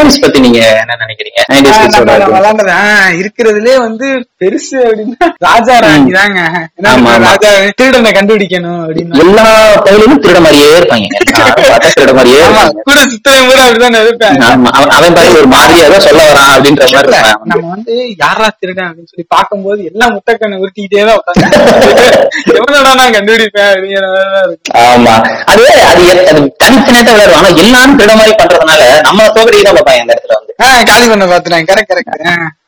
Games 0.00 0.20
பத்தி 0.22 0.38
நீங்க 0.44 0.60
என்ன 0.74 0.94
நினைக்கிறீங்க? 1.00 1.40
90s 1.50 1.70
ஆஹ் 1.70 1.80
kids 1.80 1.94
நம்ம 1.94 2.04
ஓட 2.06 2.18
games. 2.18 2.34
விளையாண்டது 2.34 2.70
ஆஹ் 2.76 3.14
இருக்கிறதுலே 3.20 3.74
வந்து 3.82 4.06
பெருசு 4.40 4.76
அப்படின்னா 4.82 5.26
ராஜா 5.46 5.74
ராணி 5.84 6.10
தாங்க. 6.14 6.40
ராஜா 7.24 7.48
திருடனை 7.78 8.10
கண்டுபிடிக்கணும் 8.12 8.78
அப்படின்னு. 8.84 9.18
எல்லா 9.24 9.44
பயிலும் 9.86 10.20
திருட 10.24 10.38
மாதிரியே 10.44 10.68
இருப்பாங்க. 10.76 11.08
திருட 11.88 12.12
மாதிரியே 12.18 12.44
கூட 12.80 12.98
சுத்தம் 13.12 13.48
கூட 13.48 13.58
அப்படிதான் 13.64 13.98
இருப்பேன். 14.02 14.38
அவன் 14.90 15.16
பாரு 15.18 15.34
ஒரு 15.40 15.48
மாதிரியா 15.54 15.98
சொல்ல 16.06 16.22
வரான் 16.30 16.52
அப்படின்ற 16.54 16.86
மாதிரி 16.92 17.18
நம்ம 17.50 17.66
வந்து 17.74 17.94
யாரா 18.22 18.48
திருடன் 18.54 18.88
அப்படின்னு 18.88 19.12
சொல்லி 19.12 19.26
பார்க்கும்போது 19.34 19.80
எல்லாம் 19.90 20.14
முட்டைக்கண்ணை 20.16 20.58
உருட்டிக்கிட்டே 20.62 21.04
தான் 21.04 21.18
உட்காந்து 21.20 21.48
எவனடா 22.58 22.92
நான் 22.98 23.14
கண்டுபிடிப்பேன் 23.16 23.70
அப்படிங்கிற 23.70 24.06
ஆமா. 24.84 25.14
அது 25.50 25.62
அது 25.90 26.02
தனித்தனியா 26.62 27.02
விளையாடுவாங்க. 27.08 27.38
ஆனா 27.40 27.62
எல்லாரும் 27.62 27.98
திருட 28.00 28.14
மாதிரி 28.20 28.34
பண்றதுனால 28.40 28.82
நம்ம 29.06 29.28
தோக்கடி 29.36 29.60
தான் 29.60 29.78
பார்ப்பாங்க 29.90 30.02
அந்த 30.04 30.14
இடத்துல 30.14 30.36
வந்து. 30.38 30.52
ஆஹ் 30.64 30.82
காலி 30.88 31.06
பண்ண 31.08 31.24
பாத்துறேன் 31.26 31.66
கரெக்ட் 31.70 31.92
கரெக்ட் 31.92 32.12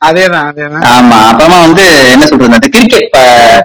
அதேதான் 0.01 0.47
அதேதான். 0.49 0.85
ஆமா 0.91 1.17
அப்புறமா 1.29 1.57
வந்து 1.65 1.83
என்ன 2.13 2.23
சொல்றது 2.25 2.49
அந்த 2.51 2.69
கிரிக்கெட் 2.75 3.09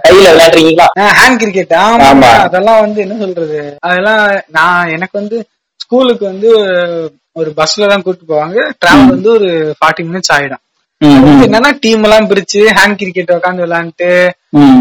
கையில 0.04 0.26
விளையாடுறீங்களா? 0.28 0.86
ஹேண்ட் 1.18 1.40
கிரிக்கெட் 1.42 1.74
ஆமா. 1.82 2.30
அதெல்லாம் 2.46 2.82
வந்து 2.84 3.00
என்ன 3.04 3.16
சொல்றது 3.22 3.60
அதெல்லாம் 3.86 4.22
நான் 4.58 4.92
எனக்கு 4.96 5.16
வந்து 5.20 5.38
ஸ்கூலுக்கு 5.80 6.24
வந்து 6.24 6.48
ஒரு 7.36 7.50
பஸ்ல 7.58 7.88
தான் 7.88 8.02
கூட்டிட்டு 8.04 8.30
போவாங்க. 8.30 8.58
டிராவல் 8.80 9.12
வந்து 9.14 9.30
ஒரு 9.32 9.48
ஃபார்ட்டி 9.78 10.02
மினிட்ஸ் 10.08 10.32
ஆயிடும். 10.36 10.62
என்னன்னா 11.44 11.70
டீம் 11.80 12.04
எல்லாம் 12.04 12.28
பிரிச்சு 12.30 12.60
ஹேண்ட் 12.78 12.98
கிரிக்கெட் 13.00 13.34
உட்காந்து 13.34 13.64
விளையாண்டுட்டு 13.64 14.08
ம். 14.58 14.80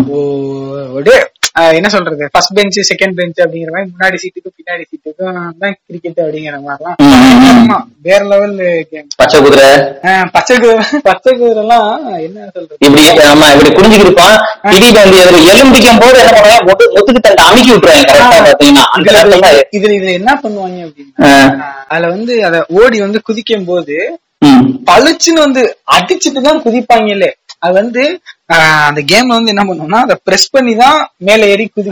என்ன 1.77 1.89
சொல்றது? 1.93 2.23
ஃபர்ஸ்ட் 2.33 2.53
பெஞ்ச் 2.57 2.77
செகண்ட் 2.89 3.15
பெஞ்ச் 3.19 3.39
அப்படிங்கிற 3.43 3.71
மாதிரி 3.75 3.87
முன்னாடி 3.93 4.17
சீட்டுக்கும் 4.23 4.55
பின்னாடி 4.57 4.83
சீட்டுக்கும் 4.89 5.37
தான் 5.63 5.75
கிரிக்கெட் 5.87 6.21
அப்படிங்கிற 6.23 6.57
மாதிரிலாம். 6.65 7.85
வேற 8.07 8.19
லெவல் 8.31 8.53
பச்சை 9.21 9.39
குதிரை. 9.45 9.69
பச்சை 10.35 10.55
குதிரை 10.63 10.83
பச்சை 11.07 11.31
குதிரை 11.39 11.61
எல்லாம் 11.63 11.87
என்ன 12.27 12.45
சொல்றது? 12.55 12.77
இப்படி 12.87 13.03
ஆமா 13.31 13.47
இப்படி 13.55 13.71
குடிஞ்சுக்கிட்டு 13.77 14.09
இருப்பான் 14.09 14.37
திடீர்னு 14.71 15.01
வந்து 15.03 15.19
எதிர 15.23 15.41
எலும்பிக்கும் 15.53 16.01
போது 16.03 16.19
என்ன 16.23 16.35
பண்ணுவாங்க? 16.37 16.61
முத்துக்கு 16.97 17.23
தண்டை 17.27 17.43
அமுக்கி 17.49 17.73
விட்டுருவாங்க. 17.73 18.05
கரெக்டா 18.11 18.39
பாத்தீங்கன்னா 18.49 18.85
அந்த 18.95 19.09
இதுல 19.79 19.97
இதுல 19.97 20.13
என்ன 20.19 20.33
பண்ணுவாங்க 20.45 20.79
அப்படின்னா 20.87 21.33
அதுல 21.91 22.13
வந்து 22.15 22.33
அத 22.49 22.63
ஓடி 22.81 22.97
வந்து 23.07 23.21
குதிக்கும் 23.29 23.67
போது. 23.71 23.97
பளிச்சுன்னு 24.89 25.45
வந்து 25.45 25.61
அடிச்சுட்டு 25.95 26.39
தான் 26.47 26.63
குதிப்பாங்கல்லே 26.65 27.29
அது 27.65 27.73
வந்து 27.81 28.03
அந்த 28.49 29.01
கேம்ல 29.09 29.37
வந்து 29.37 29.53
என்ன 29.53 29.63
பண்ணுவோம்னா 29.63 30.01
அதை 30.05 30.15
பிரஸ் 30.23 30.51
பண்ணி 30.51 30.73
தான் 30.75 30.97
மேல 31.27 31.47
ஏறி 31.47 31.65
குதி 31.69 31.89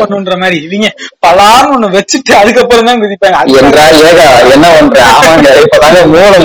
பண்ணுன்ற 0.00 0.34
மாதிரி. 0.42 0.58
இவங்க 0.66 0.88
பலான்னு 1.24 1.72
ஒண்ணு 1.74 1.88
வச்சுட்டு 1.96 2.32
அதுக்கப்புறம் 2.38 2.88
தான் 2.90 3.02
குதிப்பாங்க. 3.02 3.36
அது 3.40 3.58
என்றா 3.60 3.84
ஏகா 4.02 4.26
என்ன 4.54 4.66
பண்ற? 4.76 5.00
ஆமாங்க 5.16 5.48
இப்பதாங்க 5.64 6.00
மூளை 6.12 6.38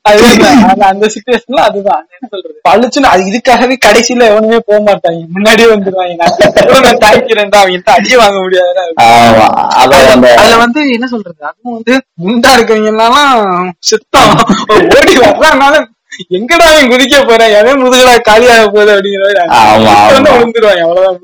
அந்த- 0.00 1.06
சுச்சுவேஷன்ல 1.06 1.60
அதுதான். 1.60 2.06
சொல்றது? 2.30 2.60
பளிச்சுன்னு 2.68 3.02
அது 3.02 3.22
இதுக்காகவே 3.22 3.76
கடைசியில 3.84 4.22
எவனுமே 4.22 4.58
போக 4.66 4.82
மாட்டாங்க. 4.84 5.26
முன்னாடியே 5.32 5.68
வந்துருவாங்க. 5.68 6.16
நான் 6.16 6.96
தாய்க்கிறேன்டா 6.96 7.56
அவங்க 7.56 7.92
அடியே 7.92 8.16
வாங்க 8.16 8.40
முடியாது 8.40 8.92
அதுல 10.34 10.56
வந்து 10.56 10.90
என்ன 10.90 11.06
சொல்றது? 11.06 11.36
அதுவும் 11.40 11.82
வந்து 11.84 12.04
குண்டா 12.24 12.52
இருக்கவங்க 12.52 12.86
எல்லாம் 12.86 13.72
சுத்தம். 13.78 14.44
ஓடி 14.68 15.18
வர்றாங்கனால 15.18 15.84
எங்கடா 16.30 16.86
குதிக்க 16.88 17.28
போறேன் 17.28 17.54
எவன் 17.54 17.82
முதுகலா 17.82 18.20
காலியாக 18.20 18.64
போகுது 18.64 18.96
அப்படிங்கிற 18.96 19.36
வந்து. 19.36 20.30
விழுந்துருவாங்க. 20.30 20.80
அவ்வளவுதான். 20.80 21.18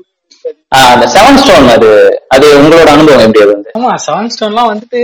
அந்த 0.89 1.05
செவன் 1.13 1.39
ஸ்டோன் 1.41 1.69
அது 1.75 1.89
அது 2.35 2.45
உங்களோட 2.57 2.87
அனுபவம் 2.91 3.25
எப்படி 3.25 3.43
அது 3.45 3.55
ஆமா 3.77 3.91
செவன் 4.05 4.31
ஸ்டோன்லாம் 4.33 4.71
வந்துட்டு 4.71 4.99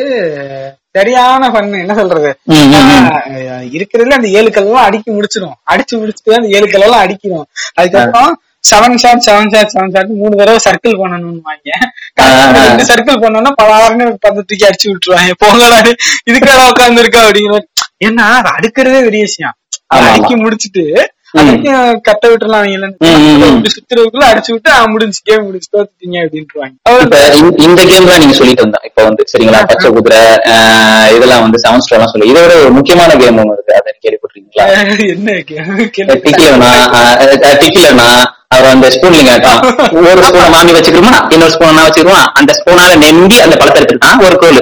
சரியான 0.95 1.43
பண்ணு 1.51 1.81
என்ன 1.81 1.93
சொல்றது? 1.97 2.29
இருக்கிறதுல 3.75 4.17
அந்த 4.17 4.29
ஏழு 4.39 4.49
கல்லாம் 4.49 4.87
அடிக்கி 4.87 5.11
முடிச்சிடும் 5.11 5.57
அடிச்சு 5.73 5.99
முடிச்சுட்டு 5.99 6.37
அந்த 6.37 6.49
ஏழு 6.57 6.65
கல்லெல்லாம் 6.67 7.03
அடிக்கணும் 7.05 7.45
அதுக்கப்புறம் 7.77 8.31
seven 8.63 8.97
shot 9.03 9.23
seven 9.27 9.51
shot 9.53 9.71
seven 9.73 9.93
shot 9.93 10.11
மூணு 10.17 10.39
தடவை 10.41 10.59
சர்க்கிள் 10.65 10.99
பண்ணணும்னு 11.01 11.41
வாங்க 11.45 12.83
சர்க்கிள் 12.91 13.21
பண்ணோம்னா 13.23 13.53
பலாருன்னு 13.61 14.05
பத்து 14.25 14.41
தூக்கி 14.41 14.67
அடிச்சு 14.67 14.89
விட்டுருவாங்க. 14.89 15.33
போங்கடா 15.43 15.79
இதுக்காக 16.29 16.67
உட்கார்ந்து 16.69 17.03
இருக்கா 17.03 17.23
அப்படிங்கிற 17.23 17.61
ஏன்னா 18.07 18.27
அது 18.37 18.49
அடுக்கிறதே 18.57 19.01
பெரிய 19.07 19.23
விஷயம். 19.27 19.55
அடிக்கி 19.95 20.35
முடிச்சிட்டு. 20.37 20.83
அதுக்கும் 21.33 21.75
கட்ட 22.01 22.23
விட்டுறலாம் 22.29 22.61
அவங்க 22.61 22.87
ம், 23.01 23.19
ம், 23.19 23.35
ம். 23.35 23.43
இப்படி 23.49 23.71
சுத்துறதுக்குள்ள 23.75 24.25
அடிச்சு 24.29 24.51
விட்டு 24.51 24.71
முடிஞ்சு 24.91 25.19
கேம் 25.23 25.45
முடிச்சு 25.45 25.69
தோத்துட்டீங்க 25.73 26.17
அப்படின்ட்டுருவாங்க. 26.23 26.73
இப்ப 27.03 27.19
இந்த- 27.39 27.61
இந்த 27.65 27.81
கேம்லாம் 27.89 28.21
நீங்க 28.21 28.35
சொல்லிட்டு 28.39 28.65
வந்தோம் 28.65 28.85
இப்ப 28.89 29.03
வந்து 29.03 29.23
சரிங்களா 29.31 29.61
பச்சை 29.69 29.91
குதிரை 29.91 30.21
இதெல்லாம் 31.15 31.45
வந்து 31.45 31.61
செவன் 31.63 31.85
ஸ்டோன் 31.85 32.11
சொல்லி 32.11 32.31
இதோட 32.31 32.51
ஒரு 32.59 32.73
முக்கியமான 32.77 33.15
கேம் 33.15 33.39
ஒண்ணு 33.41 33.55
இருக்கு. 33.55 33.77
அதை 33.79 33.93
கேள்விப்பட்டிருக்கீங்களா? 33.97 34.67
என்ன 35.09 35.31
கேள்வி 35.49 35.87
டிக்கிலனா 36.25 36.71
டிக்கிலனா 37.61 38.09
அவர் 38.53 38.69
அந்த 38.69 38.87
ஸ்பூன்லிங் 38.93 39.29
ஆட்டம் 39.33 39.59
ஒரு 40.05 40.21
ஸ்பூனை 40.25 40.47
மாமி 40.53 40.71
வச்சுக்கிறோமா 40.71 41.11
இன்னொரு 41.29 41.53
ஸ்பூன் 41.53 41.75
நான் 41.75 41.85
வச்சுக்கிறோமா 41.85 42.23
அந்த 42.39 42.51
ஸ்பூனால 42.57 42.97
நெம்பி 43.03 43.37
அந்த 43.41 43.55
பழத்தை 43.55 43.79
எடுத்துக்கிட்டான் 43.79 44.23
ஒரு 44.25 44.37
கோல் 44.37 44.59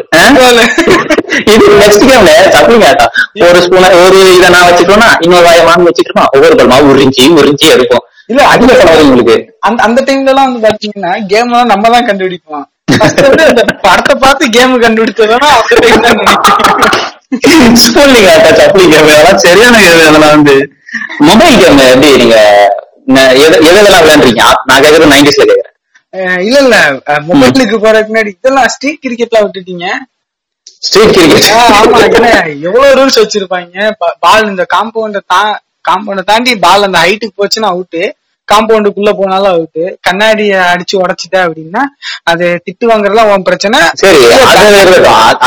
இது 1.47 1.65
நெக்ஸ்ட் 1.79 2.05
கேம்ல 2.05 2.33
சப்ளிங் 2.53 2.85
ஆட்டம் 2.87 3.11
ஒரு 3.47 3.59
ஸ்பூனை 3.65 3.89
ஒரு 4.01 4.19
இதை 4.37 4.47
நான் 4.53 4.67
வச்சுக்கிறோம்னா 4.67 5.09
இன்னொரு 5.25 5.45
வாயை 5.47 5.61
மாமி 5.67 5.87
வச்சுக்கிறோமா 5.89 6.25
ஒவ்வொரு 6.35 6.55
பழமா 6.59 6.77
உறிஞ்சி 6.91 7.23
உறிஞ்சி 7.39 7.65
எடுப்போம். 7.75 8.03
இல்ல 8.31 8.41
அதிக 8.53 8.71
செலவு 8.79 9.03
உங்களுக்கு. 9.05 9.35
அந்த 9.67 9.79
அந்த 9.87 9.99
டைம்ல 10.07 10.31
எல்லாம் 10.33 10.47
வந்து 10.47 10.61
பாத்தீங்கன்னா 10.65 11.11
கேம் 11.31 11.49
எல்லாம் 11.49 11.71
நம்ம 11.71 11.89
தான் 11.93 12.07
அந்த 13.51 13.63
படத்தை 13.85 14.15
பார்த்து 14.23 14.49
கேம் 14.57 14.75
கண்டுபிடிச்சதுன்னா 14.83 15.49
அந்த 15.55 15.75
டைம் 15.83 16.03
தான் 16.05 16.19
கேம் 18.93 19.09
அதெல்லாம் 19.09 19.41
சரியான 19.45 19.79
கேம் 19.85 20.03
அதெல்லாம் 20.09 20.35
வந்து. 20.35 20.55
மொபைல் 21.29 21.59
கேம் 21.61 21.81
எப்படி 21.87 22.11
நீங்க 22.21 22.37
எதெல்லாம் 23.69 24.03
விளையாண்டுறீங்க 24.03 24.43
நான் 24.69 24.81
கேக்குறது 24.83 25.11
நைன்டிஸ்ல 25.13 25.45
கேக்குறேன். 25.49 25.65
இல்ல 26.45 26.57
இல்ல. 26.65 26.75
மொபைலுக்கு 27.41 27.77
போறதுக்கு 27.83 28.11
முன்னாடி 28.11 28.31
இதெல்லாம் 28.35 28.69
ஸ்ட்ரீட் 28.73 29.03
கிரிக்கெட்லாம் 29.03 29.45
விட்டுட்டீங்க. 29.45 29.87
எவ்வளவு 32.65 32.95
ரூல்ஸ் 32.97 33.19
வச்சிருப்பாங்க? 33.19 33.77
பால் 34.19 34.47
இந்த 34.47 34.63
காம்பவுண்ட 34.73 35.19
காம்பவுண்ட 35.85 36.23
தாண்டி 36.23 36.51
பால் 36.59 36.85
அந்த 36.87 36.99
ஹைட்டுக்கு 36.99 37.39
போச்சுன்னா 37.39 37.69
அவுட்டு 37.69 38.01
காம்பவுண்டுக்குள்ள 38.47 39.11
போனாலும் 39.13 39.51
அவுட்டு 39.51 39.83
கண்ணாடிய 40.07 40.53
அடிச்சு 40.69 40.95
உடைச்சிட்ட 41.01 41.37
அப்படின்னா 41.45 41.81
அது 42.23 42.45
திட்டு 42.65 42.85
வாங்குறதுலாம் 42.89 43.31
உன் 43.33 43.43
பிரச்சனை? 43.43 43.79
சரி 43.93 44.21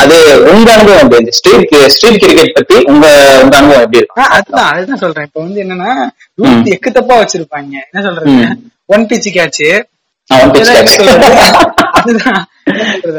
அது 0.03 0.19
உங்க 0.53 0.69
அனுபவம் 0.75 1.17
இந்த 1.21 1.33
ஸ்ட்ரீட் 1.39 1.75
ஸ்ட்ரீட் 1.95 2.21
கிரிக்கெட் 2.23 2.55
பத்தி 2.55 2.77
உங்க 2.85 3.07
உங்க 3.43 3.57
அனுபவம் 3.57 3.83
எப்படி 3.83 3.99
இருக்கும் 3.99 4.23
ஆஹ் 4.23 4.33
அதுதான் 4.37 4.71
அதுதான் 4.73 5.03
சொல்றேன். 5.03 5.27
இப்ப 5.29 5.41
வந்து 5.43 5.63
என்னன்னா 5.65 5.91
ரூல்ஸ் 6.39 6.73
எக்கு 6.75 6.91
தப்பா 6.93 7.17
வச்சிருப்பாங்க. 7.19 7.73
என்ன 7.87 8.05
சொல்றது. 8.07 8.37
One 8.89 9.07
pitch 9.07 9.29
catch? 9.33 9.65
அதுதான். 11.99 12.43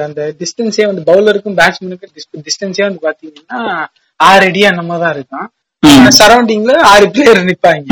அந்த 0.03 0.33
டிஸ்டன்ஸே 0.39 0.85
வந்து 0.85 1.13
பவுலருக்கும் 1.13 1.57
பேட்ஸ்மேனுக்கும் 1.57 2.41
டிஸ்டன்ஸே 2.41 2.81
வந்து 2.81 2.99
பாத்தீங்கன்னா 3.01 3.85
ஆறு 4.15 4.45
அடி 4.45 4.65
அந்த 4.65 4.81
மாதிரி 4.81 5.23
தான் 5.29 5.51
இருக்கும். 5.81 6.07
சரௌண்டிங்ல 6.19 6.77
ஆறு 6.77 7.11
பிளேயர் 7.11 7.37
நிப்பாங்க. 7.37 7.83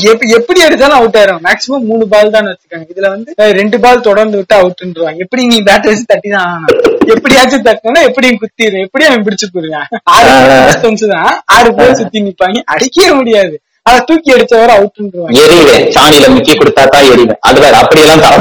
எப்ப- 0.00 0.26
எப்படி 0.26 0.64
அடிச்சாலும் 0.64 0.96
அவுட் 0.98 1.14
ஆயிரும். 1.14 1.40
மேக்ஸிமம் 1.44 1.84
மூணு 1.84 2.08
பால் 2.08 2.30
தான் 2.30 2.46
வச்சுக்காங்க. 2.46 2.84
இதுல 2.94 3.08
வந்து 3.08 3.34
ரெண்டு 3.36 3.80
பால் 3.80 4.00
தொடர்ந்து 4.00 4.36
விட்டு 4.36 4.56
அவுட்ன்றாங்க 4.56 5.16
எப்படி 5.16 5.46
நீ 5.46 5.60
பேட் 5.60 5.82
வச்சு 5.82 6.04
தட்டி 6.06 6.30
தான் 6.30 6.64
ஆகணும் 6.64 7.06
எப்படியாச்சும் 7.06 7.62
தட்டினா 7.62 8.02
எப்படியும் 8.02 8.38
குத்திடும் 8.38 8.80
எப்படி 8.80 9.04
அவன் 9.04 9.24
பிடிச்சு 9.24 9.54
போடுவான் 9.54 9.98
ஆறு 10.02 11.08
தான். 11.08 11.42
ஆறு 11.46 11.74
பேர் 11.74 11.94
சுத்தி 11.94 12.20
நிப்பாங்க. 12.20 12.62
அடிக்கவே 12.64 13.12
முடியாது. 13.12 13.60
அதை 13.86 13.98
தூக்கி 14.08 14.30
அடிச்சவரை 14.34 14.72
அவுட்ன்றாங்க 14.78 15.40
எரியுவேன் 15.42 15.84
சாணியில 15.96 16.28
முக்கி 16.34 16.54
கொடுத்தா 16.54 16.84
தான் 16.94 17.06
எரிவேன் 17.10 17.40
அது 17.48 17.58
வேற 17.64 17.74
அப்படியெல்லாம் 17.82 18.22
தர 18.24 18.34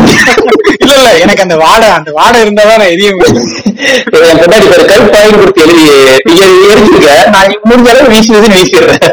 இல்ல 0.83 0.93
இல்ல 0.97 1.09
எனக்கு 1.25 1.45
அந்த 1.45 1.57
வாடை 1.63 1.87
அந்த 1.97 2.11
வாடை 2.17 2.37
இருந்தாதான் 2.45 2.81
நான் 2.81 2.93
எரிய 2.95 3.09
முடியும். 3.15 3.45
என் 4.29 4.41
பின்னாடி 4.41 4.65
ஒரு 4.75 4.85
கருப்பு 4.91 5.11
பாயிண்ட் 5.15 5.39
கொடுத்து 5.41 5.63
எழுதி 5.65 5.85
நீங்க 6.27 6.43
எரிஞ்சுக்க 6.71 7.09
நான் 7.35 7.55
முடிஞ்ச 7.69 7.89
அளவு 7.93 8.11
வீசி 8.13 8.31
வீசி 8.35 8.51
வீசிடுறேன். 8.55 9.03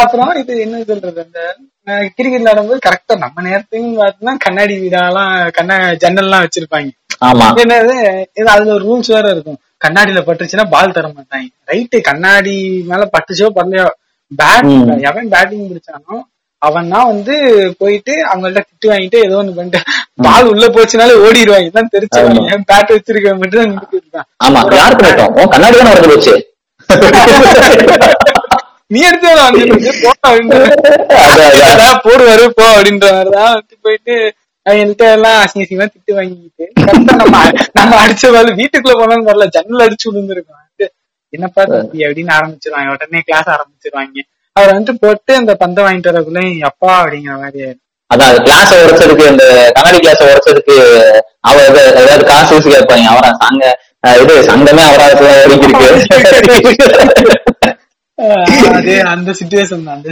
அப்புறம் 0.00 0.32
இது 0.42 0.52
என்ன 0.64 0.82
சொல்றது 0.90 1.20
அந்த 1.26 1.40
கிரிக்கெட் 2.16 2.42
விளையாடும்போது 2.42 2.84
கரெக்டா 2.86 3.14
நம்ம 3.24 3.42
நேரத்துக்கு 3.48 3.88
பார்த்தீங்கன்னா 4.00 4.34
கண்ணாடி 4.46 4.74
வீடாலாம் 4.82 5.34
கண்ண 5.58 5.72
ஜன்னல்லாம் 6.04 6.44
வச்சிருப்பாங்க. 6.44 6.90
ஆமா. 7.28 7.46
என்னது 7.62 7.96
இது 8.38 8.48
அதுல 8.54 8.74
ஒரு 8.76 8.84
ரூல்ஸ் 8.88 9.12
வேற 9.16 9.26
இருக்கும். 9.34 9.58
கண்ணாடியில 9.84 10.20
பட்டுச்சுன்னா 10.26 10.64
பால் 10.72 10.92
தர 10.92 11.06
மாட்டாங்க. 11.10 11.48
ரைட்டு 11.70 11.96
கண்ணாடி 12.06 12.54
மேல 12.88 13.02
பட்டுச்சோ 13.14 13.46
பரலையோ 13.56 13.84
பேட் 14.30 14.66
ம். 14.70 14.88
எவன் 15.08 15.28
பேட்டிங் 15.32 15.68
பிடிச்சானோ 15.70 16.14
அவன் 16.62 16.90
தான் 16.92 17.08
வந்து 17.08 17.34
போயிட்டு 17.80 18.12
அவங்கள்ட்ட 18.28 18.60
திட்டு 18.62 18.90
வாங்கிட்டு 18.90 19.18
ஏதோ 19.24 19.36
ஒண்ணு 19.40 19.56
பண்ணிட்டு 19.56 19.80
பால் 20.18 20.48
உள்ள 20.52 20.66
போச்சுனாலே 20.74 21.14
ஓடிடுவாங்க. 21.24 21.68
தான் 21.74 21.90
தெரிச்சுவாங்க 21.94 22.56
பேட் 22.70 22.92
வச்சிருக்க 22.94 23.34
மட்டும் 23.36 23.60
தான் 23.60 23.68
நின்றுட்டு 23.72 24.22
ஆமா 24.44 24.60
யாருக்கு 24.78 25.04
நட்டம் 25.08 25.34
உன் 25.38 25.52
கண்ணாடி 25.54 25.76
தானே 25.78 25.90
வரது 25.92 26.14
வச்சு 26.14 26.34
நீ 28.90 29.00
எடுத்து 29.02 29.28
போடுவாரு 32.04 32.44
போ 32.56 32.64
அப்படின்ற 32.70 33.06
மாதிரிதான் 33.10 33.54
வந்து 33.54 33.76
போயிட்டு 33.84 34.14
அவங்கள்ட்ட 34.66 35.06
எல்லாம் 35.14 35.38
அசிங்க 35.40 35.64
அசிங்கமா 35.64 35.86
திட்டு 35.88 36.12
வாங்கிட்டு 36.18 36.64
நம்ம 37.20 37.40
நம்ம 37.78 37.92
அடிச்ச 38.02 38.30
வேலை 38.34 38.52
வீட்டுக்குள்ள 38.60 38.94
போனாலும் 39.00 39.28
வரல 39.28 39.46
ஜன்னல் 39.56 39.84
அடிச்சு 39.86 40.06
விழுந்திருக்கோம் 40.08 40.60
வந்து, 40.60 40.86
என்னப்பா 41.32 41.62
தம்பி 41.72 41.98
அப்படின்னு 42.06 42.32
ஆரம்பிச்சிருவாங்க. 42.36 42.94
உடனே 42.96 43.20
கிளாஸ் 43.28 43.50
ஆரம்பிச்சிருவாங்க. 43.54 44.16
அவர் 44.56 44.72
வந்துட்டு 44.72 45.02
போட்டு 45.02 45.32
அந்த 45.40 45.52
பந்தை 45.62 45.82
வாங்கிட்டு 45.84 46.10
வரக்குள்ள 46.10 46.40
அப்பா 46.70 46.92
அப்படிங்கிற 47.00 47.36
மாதிரி 47.40 47.62
அதான் 48.10 48.30
அது 48.30 48.40
கிளாஸ் 48.46 48.72
உடைச்சதுக்கு 48.76 49.24
அந்த 49.30 49.44
கண்ணாடி 49.76 49.98
கிளாஸ் 50.02 50.22
உடைச்சதுக்கு 50.24 50.74
அவ 51.44 51.54
ஏதாவது 51.70 52.24
காசு 52.28 52.54
ஊசி 52.56 52.68
கேட்பாங்க. 52.70 53.06
அவரா 53.12 53.30
சங்க 53.42 53.64
இது 54.16 54.34
சங்கமே 54.48 54.84
ஆஹ் 54.86 55.04
அதே 55.04 55.28
அந்த 59.12 59.30
சுச்சுவேஷன் 59.38 59.86
அந்த 59.92 60.10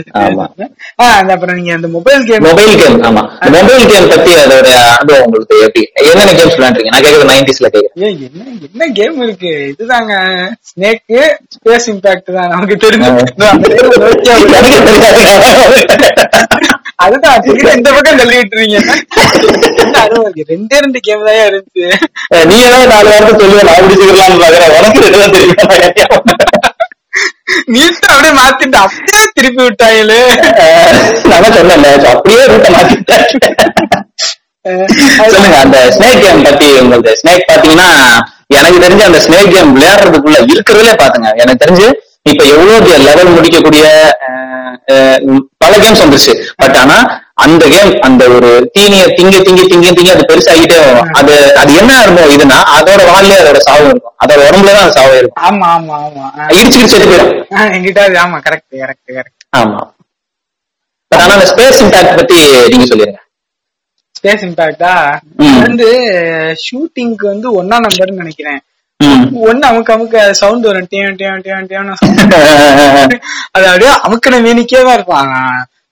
அப்புறம் 1.33 1.55
நீங்க 1.57 1.71
அந்த 1.75 1.87
மொபைல் 1.93 2.23
கேம் 2.29 2.43
மொபைல் 2.47 2.73
கேம் 2.81 2.97
ஆமா. 3.09 3.21
மொபைல் 3.55 3.85
கேம் 3.91 4.09
பத்தி 4.11 4.31
அதோட 4.41 4.67
அனுபவம் 4.89 5.23
உங்களுக்கு 5.27 5.55
எப்படி? 5.65 5.83
என்னென்ன 6.01 6.33
கேம்ஸ் 6.39 6.57
விளையாண்டுருக்கீங்க? 6.57 6.93
நான் 6.95 7.05
கேக்குறது 7.05 7.29
நைன்டிஸ்ல 7.31 7.69
கேக்குறேன் 7.75 8.19
என்ன 8.27 8.43
என்ன 8.67 8.89
கேம் 8.99 9.21
இருக்கு? 9.25 9.53
இதுதாங்க. 9.73 10.13
ஸ்னேக்கு 10.69 11.21
ஸ்பேஸ் 11.55 11.87
இம்பாக்ட் 11.93 12.35
தான். 12.37 12.51
நமக்கு 12.53 12.77
தெரிஞ்சு 12.85 13.09
அதுதான் 17.03 17.37
இந்த 17.77 17.89
பக்கம் 17.89 18.19
தள்ளி 18.19 18.35
விட்டுறீங்க 18.39 18.77
என்ன 19.83 19.95
அருவா 20.03 20.25
இருக்கு. 20.25 20.43
ரெண்டே 20.51 20.77
ரெண்டு 20.85 20.99
கேம் 21.07 21.25
தான் 21.27 21.41
இருந்துச்சு. 21.47 21.85
நீ 22.49 22.57
ஏதாவது 22.67 22.91
நாலு 22.93 23.09
வாரத்தை 23.11 23.33
சொல்லுவேன் 23.41 23.67
நான் 23.69 23.81
பிடிச்சிக்கலாம்னு 23.85 24.41
பாக்குறேன் 24.43 24.77
உனக்கு 24.79 25.03
ரெண்டுதான் 25.05 25.35
தெரியும். 25.37 26.71
நீட்டு 27.73 28.07
அப்படியே 28.13 28.33
மாத்திட்டு 28.39 28.77
அப்படியே 28.85 29.23
திருப்பி 29.37 29.61
விட்டாங்களே 29.63 30.19
நான் 31.31 31.45
so 32.03 32.09
அப்படியே 32.13 32.43
ரூட்டை 32.51 32.69
மாத்திட்டேன். 32.75 33.25
சொல்லுங்க 35.33 35.57
அந்த 35.65 35.77
ஸ்னேக் 35.95 36.21
கேம் 36.23 36.43
பத்தி 36.47 36.67
உங்களுக்கு 36.83 37.11
ஸ்னேக் 37.21 37.49
பாத்தீங்கன்னா 37.51 37.89
எனக்கு 38.57 38.83
தெரிஞ்சு 38.85 39.07
அந்த 39.09 39.19
ஸ்னேக் 39.25 39.53
கேம் 39.55 39.73
விளையாடுறதுக்குள்ள 39.75 40.37
இருக்கிறதுலே 40.53 40.93
பாத்துங்க. 41.01 41.29
எனக்கு 41.43 41.63
தெரிஞ்சு 41.65 41.87
இப்ப 42.31 42.41
எவ்வளவு 42.53 42.97
லெவல் 43.07 43.33
முடிக்கக்கூடிய 43.35 43.83
பல 45.63 45.73
கேம்ஸ் 45.83 46.03
வந்துருச்சு. 46.03 46.33
பட் 46.61 46.77
ஆனா 46.83 46.97
அந்த 47.43 47.63
கேம் 47.71 47.91
அந்த 48.07 48.23
ஒரு 48.35 48.49
தீனிய 48.75 49.03
திங்க 49.15 49.37
திங்க 49.45 49.61
திங்க 49.71 49.87
திங்க 49.97 50.11
அது 50.13 50.23
பெருசாகிட்டே 50.29 50.77
வரும். 50.83 51.09
அது 51.19 51.31
அது 51.61 51.71
என்ன 51.79 51.91
இருக்கும் 52.03 52.31
இதுன்னா 52.35 52.57
அதோட 52.75 53.01
வாழ்லயே 53.09 53.39
அதோட 53.41 53.59
சாவு 53.67 53.85
இருக்கும். 53.87 54.13
அதோட 54.23 54.39
உடம்புல 54.47 54.73
தான் 54.75 54.85
அது 54.85 54.97
சாவு 54.97 55.15
இருக்கும். 55.17 55.43
ஆமா 55.47 55.67
ஆமா 55.75 55.95
ஆமா. 56.01 56.25
ஆ. 56.37 56.47
இடிச்சுக்கிட்டு 56.53 56.93
செத்து 56.93 57.09
போயிடும். 57.11 57.33
அது 58.05 58.19
ஆமா 58.23 58.39
கரெக்ட் 58.45 58.73
கரெக்ட் 58.83 59.11
கரெக்ட் 59.17 59.43
ஆமா. 59.53 59.81
பட் 61.11 61.21
ஆனா 61.23 61.33
அந்த 61.37 61.47
ஸ்பேஸ் 61.51 61.81
இம்பாக்ட் 61.83 62.17
பத்தி 62.19 62.37
நீங்க 62.71 62.85
சொல்லிருங்க 62.91 63.19
ஸ்பேஸ் 64.15 64.45
இம்பாக்டா. 64.47 64.93
வந்து 65.65 65.87
ஷூட்டிங்க்கு 66.63 67.25
வந்து 67.31 67.47
ஒன்னா 67.59 67.77
நம்பர்னு 67.85 68.21
நினைக்கிறேன். 68.21 68.61
ஒண்ணு 69.45 69.63
அமுக்கு 69.69 69.93
அமுக்கு 69.93 70.19
சவுண்ட் 70.39 70.65
வரும். 70.69 70.87
டியான் 70.91 71.17
டியான் 71.19 71.43
டியான் 71.43 71.89
அது 73.55 73.65
அப்படியே 73.67 73.91
அமுக்கின 74.05 74.39
மேனிக்கே 74.45 74.81
தான் 74.81 74.97
இருப்பான் 74.97 75.31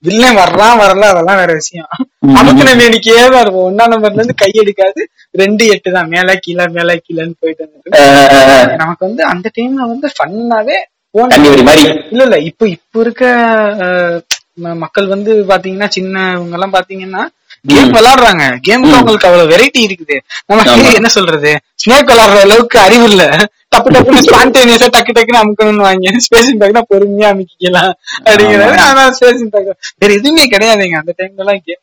வில்லன் 0.04 0.38
வர்றான் 0.38 0.80
வரல 0.80 1.10
அதெல்லாம் 1.10 1.40
வேற 1.40 1.52
விஷயம். 1.54 1.90
ம். 2.24 2.36
அமுக்கின 2.40 2.76
மேனிக்கே 2.78 3.16
தான் 3.26 3.44
இருக்கும் 3.44 3.68
ஒன்னா 3.68 3.86
நம்பர்ல 3.92 4.20
இருந்து 4.20 4.36
கை 4.36 4.52
எடுக்காது. 4.62 5.02
ரெண்டு 5.34 5.64
எட்டு 5.68 5.90
தான். 5.92 6.10
மேல 6.10 6.36
கீழே 6.40 6.66
மேல 6.70 6.96
கீழேன்னு 7.04 7.36
போயிட்டு 7.42 7.68
அஹ், 8.00 8.72
நமக்கு 8.78 9.04
வந்து 9.08 9.24
அந்த 9.26 9.48
டைம்ல 9.58 9.86
வந்து 9.92 10.10
ஃபன்னாவே 10.16 10.78
போன 11.16 11.38
இல்ல 11.38 12.24
இல்ல. 12.24 12.36
இப்ப 12.50 12.68
இப்ப 12.70 13.00
இருக்க 13.02 13.24
மக்கள் 14.78 15.08
வந்து 15.08 15.32
பாத்தீங்கன்னா 15.50 15.88
சின்னவங்க 15.96 16.58
எல்லாம் 16.58 16.76
பாத்தீங்கன்னா 16.76 17.22
கேம் 17.70 17.94
விளையாடுறாங்க 17.96 18.44
கேமுக்கு 18.66 18.98
அவங்களுக்கு 18.98 19.28
அவ்வளவு 19.28 19.52
வெரைட்டி 19.54 19.82
இருக்குது. 19.88 20.16
நமக்கு. 20.50 20.96
என்ன 21.00 21.10
சொல்றது? 21.10 21.52
ஸ்னேக் 21.76 22.12
விளையாடுற 22.12 22.40
அளவுக்கு 22.46 22.78
அறிவு 22.80 23.06
இல்ல. 23.12 23.24
டப்பு 23.76 23.90
டப்புன்னு 23.90 24.24
ஸ்பான்டேனியஸா 24.30 24.88
டக்கு 24.98 25.12
டக்குன்னு 25.20 25.40
அமுக்கணும்னு 25.42 25.86
வாங்கி. 25.88 26.08
ஸ்பேஸ் 26.08 26.50
இம்பாக்ட்னா 26.54 26.82
பொறுமையா 26.94 27.28
அமுக்கிக்கலாம் 27.34 27.92
அப்படிங்கிறது. 28.26 28.78
ஆனா 28.80 29.10
ஸ்பேஸ் 29.10 29.42
இம்பாக்ட் 29.46 29.72
வேற 29.98 30.14
எதுவுமே 30.14 30.50
கிடையாதுங்க. 30.50 30.96
அந்த 30.96 31.14
டைம்ல 31.18 31.38
எல்லாம் 31.38 31.60
கேம் 31.66 31.82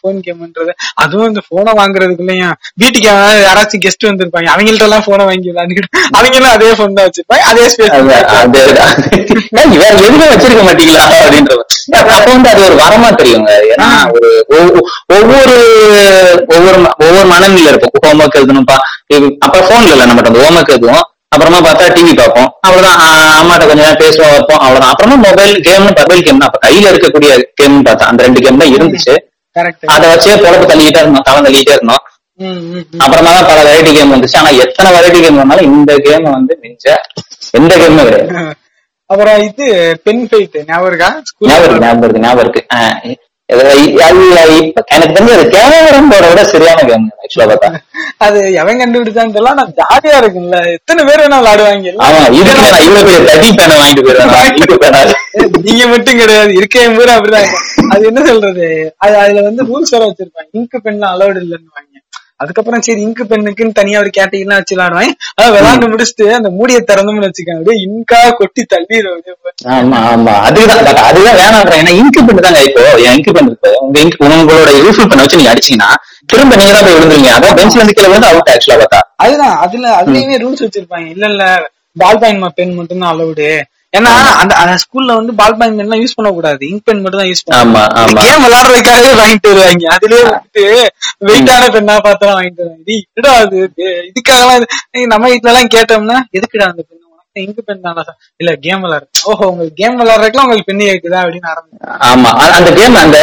போன் 0.00 0.20
கேம்ன்றது 0.26 0.70
அதுவும் 0.94 1.26
இந்த 1.26 1.40
போனை 1.48 1.72
வாங்குறதுக்குள்ளயும் 1.72 2.52
வீட்டுக்கு 2.74 3.08
யாராச்சும் 3.10 3.80
கெஸ்ட் 3.80 4.06
வந்திருப்பாங்க. 4.06 4.48
அவங்கள்ட்ட 4.56 4.82
எல்லாம் 4.82 5.02
போனை 5.06 5.24
வாங்கி 5.24 5.50
விளையாண்டுக்கிட்டு 5.50 5.90
அவங்க 6.10 6.36
எல்லாம் 6.36 6.52
அதே 6.52 6.74
போன் 6.74 6.92
தான் 6.92 7.06
வச்சிருப்பாங்க. 7.06 7.38
அதே 7.38 7.66
ஸ்பேஸ் 7.66 8.04
வேற 9.76 9.98
எதுவுமே 9.98 10.24
வச்சிருக்க 10.24 10.62
மாட்டீங்களா? 10.68 11.02
அப்படின்ற 11.18 11.54
அப்ப 11.90 12.32
வந்து 12.32 12.48
அது 12.48 12.62
ஒரு 12.64 12.74
வரமா 12.74 13.10
தெரியுங்க. 13.14 13.50
ஏன்னா 13.76 14.12
ஒரு 14.12 14.46
ஒவ்வொ- 14.48 14.80
ஒவ்வொரு 15.06 15.56
ஒவ்வொரு 16.48 16.94
ஒவ்வொரு 16.98 17.28
மனநிலையில 17.34 17.68
இருக்கும். 17.68 17.90
ஹோம் 18.00 18.20
ஒர்க் 18.20 18.36
எழுதணும்ப்பா 18.36 18.78
அப்ப 19.38 19.58
போன்ல 19.58 19.90
இல்ல 19.90 20.06
நம்ம 20.06 20.22
அந்த 20.22 20.38
ஹோம் 20.38 20.56
ஒர்க் 20.56 20.74
எழுதுவோம். 20.76 21.14
அப்புறமா 21.36 21.58
பார்த்தா 21.66 21.86
டிவி 21.96 22.12
பார்ப்போம். 22.20 22.50
அவ்வளவுதான். 22.66 22.98
அம்மாட்ட 23.40 23.64
கொஞ்ச 23.68 23.80
நேரம் 23.82 24.02
பேசுவோம் 24.02 24.32
வைப்போம் 24.34 24.60
அவ்வளவுதான். 24.64 24.92
அப்புறமா 24.92 25.16
மொபைல் 25.26 25.54
கேம்னு 25.66 25.90
மொபைல் 26.00 26.26
கேம் 26.26 26.44
அப்ப 26.48 26.58
கையில 26.66 26.90
இருக்கக்கூடிய 26.92 27.30
கேம் 27.60 27.78
பார்த்தா 27.86 28.10
அந்த 28.10 28.22
ரெண்டு 28.26 28.42
கேம் 28.44 28.60
தான் 28.62 28.74
இருந்துச்சு. 28.76 29.14
அதை 29.94 30.06
வச்சே 30.12 30.36
பொழப்பு 30.44 30.66
தள்ளிக்கிட்டே 30.70 31.02
இருந்தோம் 31.02 31.26
தளம் 31.28 31.46
தள்ளிக்கிட்டே 31.46 31.76
இருந்தோம். 31.78 32.02
அப்புறமா 33.04 33.30
தான் 33.36 33.48
பல 33.50 33.58
வெரைட்டி 33.68 33.92
கேம் 33.98 34.14
வந்துச்சு. 34.14 34.38
ஆனா 34.40 34.50
எத்தனை 34.64 34.88
வெரைட்டி 34.96 35.20
கேம் 35.24 35.40
வந்தாலும் 35.42 35.68
இந்த 35.70 35.92
கேம் 36.06 36.26
வந்து 36.36 36.54
மிஞ்ச 36.64 36.84
எந்த 37.58 37.72
கேமுமே 37.82 38.04
கிடையாது. 38.08 38.32
அப்புறம் 39.10 39.38
இது 39.48 39.64
பென் 40.06 40.24
ஃபைட் 40.28 40.56
ஞாபகம் 40.68 40.88
இருக்கா? 40.90 41.08
ஞாபகம் 41.48 41.66
இருக்கு 41.66 41.84
ஞாபகம் 41.84 42.04
இருக்கு 42.04 42.22
ஞாபகம் 42.24 42.44
இருக்கு. 42.44 42.62
எனக்கு 43.48 45.12
தெரிஞ்சு 45.16 45.34
அது 45.34 45.44
கேமரம் 45.52 46.08
போட 46.12 46.24
விட 46.30 46.40
சரியான 46.50 46.80
கேம் 46.88 47.04
ஆக்சுவலா 47.22 47.46
பார்த்தா. 47.52 47.68
அது 48.18 48.38
எவன் 48.60 48.80
கண்டுபிடிச்சான்னு 48.80 49.34
தெரியல 49.34 49.52
ஆனா 49.52 49.64
ஜாலியா 49.78 50.16
இருக்கும்ல. 50.22 50.58
எத்தனை 50.76 51.02
பேர் 51.08 51.22
வேணா 51.22 51.38
விளையாடுவாங்க? 51.40 51.90
எல்லாம் 51.92 52.06
ஆமா 52.08 52.22
இதுக்கு 52.38 52.64
நான் 52.66 52.84
இவ்வளவு 52.86 53.06
பெரிய 53.08 53.20
தடி 53.30 53.50
பேனை 53.58 53.76
வாங்கிட்டு 53.76 54.04
போயிருவேன் 54.74 55.12
நீங்க 55.66 55.84
மட்டும் 55.92 56.20
கிடையாது 56.20 56.52
இருக்க 56.58 56.76
அப்படிதான். 57.16 57.48
அது 57.94 58.02
என்ன 58.10 58.20
சொல்றது? 58.30 58.66
அது 58.98 59.16
அதுல 59.24 59.42
வந்து 59.42 59.62
ரூல்ஸ் 59.70 59.94
வேற 59.94 60.04
வச்சிருப்பாங்க. 60.08 60.48
இங்கு 60.54 60.80
பென் 60.86 61.02
அலௌடு 61.12 61.40
இல்லைன்னு 61.44 61.70
வாங்க. 61.70 61.92
அதுக்கப்புறம் 62.40 62.82
சரி 62.82 63.00
இங்கு 63.04 63.24
பெண்ணுக்குன்னு 63.24 63.76
தனியா 63.78 63.98
ஒரு 63.98 64.10
கேட்டகரிலாம் 64.16 64.58
வச்சு 64.60 64.74
விளையாடுவாங்க 64.74 65.12
அதான் 65.32 65.52
விளையாண்டு 65.54 65.86
முடிச்சுட்டு 65.92 66.26
அந்த 66.38 66.48
மூடியை 66.56 66.80
திறந்தோம்னு 66.82 67.26
வச்சுக்கோங்க. 67.26 67.60
அப்படியே 67.60 67.78
இன்கா 67.84 68.20
கொட்டி 68.32 68.62
போய். 69.36 69.54
ஆமா 69.74 69.98
ஆமா. 70.10 70.34
அதுதான் 70.46 70.82
அதுதான் 71.04 71.38
வேணான்றேன் 71.40 71.80
ஏன்னா 71.82 71.94
இங்கு 72.00 72.20
பென் 72.28 72.42
தாங்க 72.46 72.60
இப்போ. 72.68 72.82
என் 73.04 73.16
இங்கு 73.18 73.34
பென் 73.36 73.50
இப்போ 73.52 73.70
உங்க 73.80 73.98
ink- 74.02 74.18
உங்களோட 74.26 74.72
யூஸ்ஃபுல் 74.78 75.10
பென் 75.10 75.22
வச்சு 75.22 75.40
நீங்க 75.40 75.52
அடிச்சீங்கன்னா 75.52 75.90
திரும்ப 76.28 76.56
நீங்க 76.56 76.72
தான் 76.72 76.86
போய் 76.86 76.96
விழுந்துருங்க 76.96 77.32
அதான் 77.36 77.56
பெஞ்ச்ல 77.58 77.80
இருந்து 77.80 77.96
கீழே 77.98 78.10
வந்து 78.14 78.30
அவுட் 78.30 78.52
ஆக்சுவலா 78.54 78.78
பார்த்தா. 78.82 79.00
அதுதான். 79.18 79.56
அதுல 79.64 79.86
அதுலயுமே 80.00 80.38
ரூல்ஸ் 80.44 80.64
வச்சிருப்பாங்க. 80.64 81.08
இல்ல 81.10 81.26
இல்ல. 81.32 81.44
பால் 81.96 82.20
பாயிண்ட் 82.20 82.46
பென் 82.56 82.74
மட்டும் 82.74 83.02
தான் 83.02 83.12
அலௌடு 83.12 83.48
ஏன்னா 83.96 84.12
அந்த 84.40 84.52
அந்த 84.60 84.74
ஸ்கூல்ல 84.82 85.16
வந்து 85.18 85.32
பால் 85.38 85.56
பாயிண்ட் 85.58 85.78
பென் 85.82 86.02
யூஸ் 86.02 86.16
பண்ண 86.16 86.30
கூடாது 86.32 86.62
இங்க் 86.70 86.84
பென் 86.86 87.02
மட்டும் 87.02 87.20
தான் 87.20 87.30
யூஸ் 87.30 87.42
ஆமா. 87.58 87.82
கேம் 88.20 88.42
விளையாடுறதுக்காகவே 88.44 89.12
வாங்கிட்டு 89.20 89.50
வருவாங்க. 89.52 89.86
அதுலயே 89.94 90.22
வந்துட்டு 90.26 90.64
வெயிட்டான 91.28 91.70
பெண்ணா 91.74 91.96
பார்த்தா 92.06 92.32
வாங்கிட்டு 92.32 92.62
வருவாங்க. 92.62 92.82
இது? 92.86 92.96
என்னடா 93.10 93.34
அது 93.42 93.56
இதுக்காக 94.10 94.60
நம்ம 95.08 95.24
வீட்ல 95.28 95.52
எல்லாம் 95.52 95.74
கேட்டோம்னா 95.74 96.18
எதுக்குடா 96.38 96.68
அந்த 96.70 96.82
பெண் 96.82 97.02
உனக்கு 97.06 97.44
இங்கு 97.44 97.62
பெண் 97.64 97.84
தானா 97.84 98.02
இல்ல 98.40 98.50
கேம் 98.64 98.82
விளையாடு. 98.84 99.06
ஓஹோ 99.30 99.44
உங்களுக்கு 99.50 99.78
கேம் 99.80 99.98
விளையாடுறதுக்குலாம் 100.00 100.46
உங்களுக்கு 100.46 100.70
பெண்ணு 100.70 100.84
கேக்குதா 100.90 101.20
அப்படின்னு 101.22 101.50
ஆரம்பிச்சு 101.52 102.00
ஆமா. 102.10 102.30
அந்த 102.56 102.70
கேம் 102.78 102.96
அந்த 103.02 103.18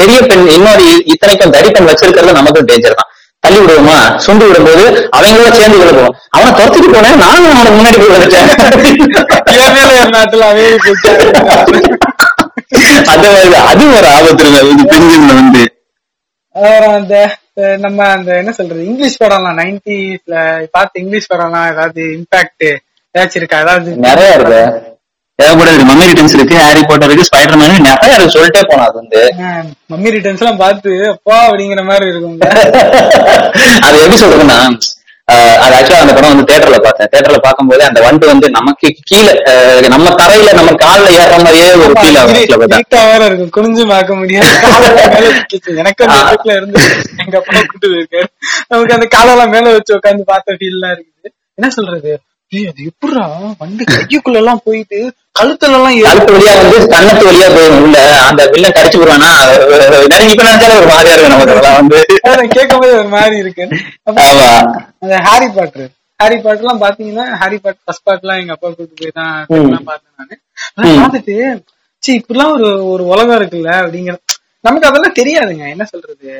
பெரிய 0.00 0.18
பெண் 0.28 0.46
இன்னொரு 0.56 0.84
இத்தனைக்கும் 1.14 1.54
தடி 1.56 1.70
பெண் 1.70 1.90
வச்சிருக்கிறது 1.90 2.38
நமக்கும் 2.38 2.68
டேஞ்சர் 2.70 2.98
தான். 3.00 3.10
தள்ளி 3.40 3.58
விடுவோமா? 3.58 3.98
சுண்டி 4.26 4.44
விடும்போது 4.44 4.84
அவங்களோட 5.16 5.52
சேர்ந்து 5.52 5.78
விழுவோம் 5.78 6.14
அவனை 6.30 6.52
துரத்திட்டு 6.52 6.94
போனேன். 6.94 7.16
நானும் 7.16 7.56
அவனுக்கு 7.56 7.78
முன்னாடி 7.78 7.98
போய் 7.98 8.26
போச்சு 10.76 11.18
அது 13.06 13.28
ஒரு- 13.28 13.54
அது 13.54 13.96
ஒரு 13.96 14.06
ஆபத்து 14.06 14.46
அது 14.46 14.74
வந்து 15.34 15.70
அப்புறம் 16.54 16.94
அந்த 16.94 17.36
நம்ம 17.78 18.08
அந்த 18.08 18.36
என்ன 18.36 18.52
சொல்றது? 18.52 18.86
இங்கிலீஷ் 18.86 19.22
படம்லாம் 19.22 19.58
நைன்டிஸ்ல 19.60 20.34
பார்த்து 20.70 21.00
இங்கிலீஷ் 21.00 21.32
படம்லாம் 21.32 21.72
ஏதாவது 21.72 22.02
இம்பாக்ட் 22.02 22.76
ஏதாச்சும் 23.18 23.36
இருக்கா? 23.36 23.58
அதாவது 23.58 23.90
நிறைய 23.96 24.34
இருக்கு. 24.34 24.87
இருக்கு. 25.38 25.84
மம்மி 25.88 26.06
ரிட்டர்ன்ஸ் 26.08 26.34
இருக்கு. 26.36 26.54
ஹாரி 26.62 26.80
பாட்டர் 26.82 27.08
இருக்கு. 27.08 27.26
ஸ்பைடர் 27.28 27.58
மேன் 27.60 27.84
நிறைய 27.86 28.14
இருக்கு. 28.14 28.34
சொல்லிட்டே 28.36 28.62
போனா 28.70 28.84
அது 28.88 28.96
வந்து 29.02 29.20
மம்மி 29.92 30.10
ரிட்டர்ன்ஸ் 30.14 30.42
எல்லாம் 30.42 30.62
பார்த்து 30.62 30.92
அப்பா 31.12 31.36
அப்படிங்கிற 31.48 31.82
மாதிரி 31.90 32.06
இருக்கும்ல. 32.12 32.46
அது 33.86 34.00
எப்படி 34.00 34.18
சொல்றதுன்னா 34.22 34.58
அது 35.62 35.74
ஆக்சுவலா 35.76 36.02
அந்த 36.02 36.12
படம் 36.16 36.30
வந்து 36.32 36.46
தேட்டர்ல 36.50 36.76
பார்த்தேன். 36.84 37.08
தேட்டர்ல 37.14 37.38
பார்க்கும்போது 37.38 37.82
அந்த 37.84 38.00
வண்டு 38.00 38.26
வந்து 38.26 38.46
நமக்கு 38.50 38.88
கீழே 39.10 39.32
நம்ம 39.94 40.12
தரையில 40.20 40.52
நம்ம 40.54 40.70
கால்ல 40.84 41.08
ஏறுற 41.16 41.36
மாதிரியே 41.44 41.66
ஒரு 41.82 41.94
ஃபீல் 41.98 42.18
ஆகும் 42.20 42.38
வேற 43.10 43.24
இருக்கும். 43.28 43.52
குனிஞ்சு 43.56 43.84
பார்க்க 43.88 44.14
முடியாது. 44.14 44.46
எனக்கு 45.82 46.04
அந்த 46.06 46.20
வீட்டுல 46.30 46.56
இருந்து 46.58 46.80
எங்க 47.24 47.36
அப்பா 47.40 47.60
கூட்டு 47.66 47.88
போயிருக்காரு. 47.88 48.28
நமக்கு 48.68 48.94
அந்த 48.94 49.08
காலெல்லாம் 49.16 49.50
மேல 49.50 49.72
வச்சு 49.72 49.96
உட்காந்து 49.98 50.24
பார்த்த 50.32 50.56
ஃபீல் 50.60 50.76
எல்லாம் 50.78 50.94
இருக்குது. 50.96 51.28
என்ன 51.58 51.70
சொல்றது? 51.70 52.12
ஏய் 52.52 52.68
அது 52.68 52.80
எப்படிடா? 52.90 53.24
வந்து 53.62 53.82
கைக்குள்ள 53.88 54.38
எல்லாம் 54.42 54.60
போயிட்டு 54.66 54.98
கழுத்துல 55.38 55.74
எல்லாம் 55.78 55.96
கழுத்து 56.06 56.32
வழியா 56.36 56.52
வந்து 56.60 56.78
கண்ணத்து 56.94 57.24
வழியா 57.28 57.48
போயிடும் 57.54 57.82
உள்ள 57.82 57.98
அந்த 58.28 58.42
வில்லன் 58.54 58.76
கடிச்சு 58.76 58.98
போடுவானா 59.00 59.30
இப்ப 59.98 60.18
நினைச்சாலே 60.22 60.78
ஒரு 60.78 60.88
மாதிரியா 60.92 61.14
இருக்கு 61.14 61.32
நமக்கு 61.34 61.56
வந்து 61.72 61.98
அதான் 62.28 62.52
கேட்கும்போது 62.56 62.92
ஒரு 63.00 63.10
மாதிரி 63.16 63.36
இருக்கு. 63.42 63.64
அந்த 64.06 65.18
ஹாரி 65.28 65.48
பாட்டர் 65.56 65.90
ஹாரி 66.20 66.36
பாட்டர் 66.38 66.64
எல்லாம் 66.64 66.82
பாத்தீங்கன்னா 66.84 67.26
ஹாரி 67.42 67.58
பாட்டர் 67.58 67.84
ஃபர்ஸ்ட் 67.84 68.06
பார்ட் 68.06 68.24
எல்லாம் 68.24 68.40
எங்க 68.42 68.54
அப்பா 68.56 68.68
கூட்டு 68.70 68.96
போய் 69.00 69.16
தான் 69.18 69.34
எல்லாம் 69.60 69.88
பார்த்தேன் 69.90 70.14
நானு. 70.18 70.36
பார்த்துட்டு 70.98 71.36
சி 72.02 72.10
இப்படிலாம் 72.18 72.52
ஒரு 72.56 72.68
ஒரு 72.92 73.04
உலகம் 73.12 73.38
இருக்குல்ல 73.38 73.72
அப்படிங்கிற 73.80 74.16
நமக்கு 74.64 74.88
அதெல்லாம் 74.88 75.18
தெரியாதுங்க. 75.18 75.64
என்ன 75.74 75.84
சொல்றது? 75.90 76.30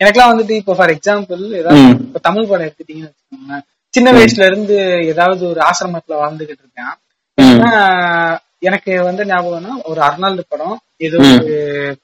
எனக்கெல்லாம் 0.00 0.32
வந்துட்டு 0.32 0.54
இப்போ 0.60 0.74
ஃபார் 0.78 0.92
எக்ஸாம்பிள் 0.94 1.42
ஏதாவது. 1.60 1.84
இப்ப 2.04 2.20
தமிழ் 2.26 2.48
படம் 2.50 2.66
எடுத்துட்டீங்கன்னு 2.66 3.10
வச்சுக்கோங்களேன். 3.10 3.64
சின்ன 3.88 4.12
வயசுல 4.12 4.46
இருந்து 4.46 4.76
ஏதாவது 5.06 5.48
ஒரு 5.48 5.60
ஆசிரமத்துல 5.60 6.12
வாழ்ந்துகிட்டு 6.12 6.56
இருக்கேன். 6.56 8.38
எனக்கு 8.58 9.02
வந்து 9.02 9.24
ஞாபகம்னா 9.24 9.68
ஒரு 9.84 10.00
அர்னால்டு 10.00 10.40
படம். 10.48 10.80
ஏதோ. 10.96 11.16
ஒரு 11.16 11.98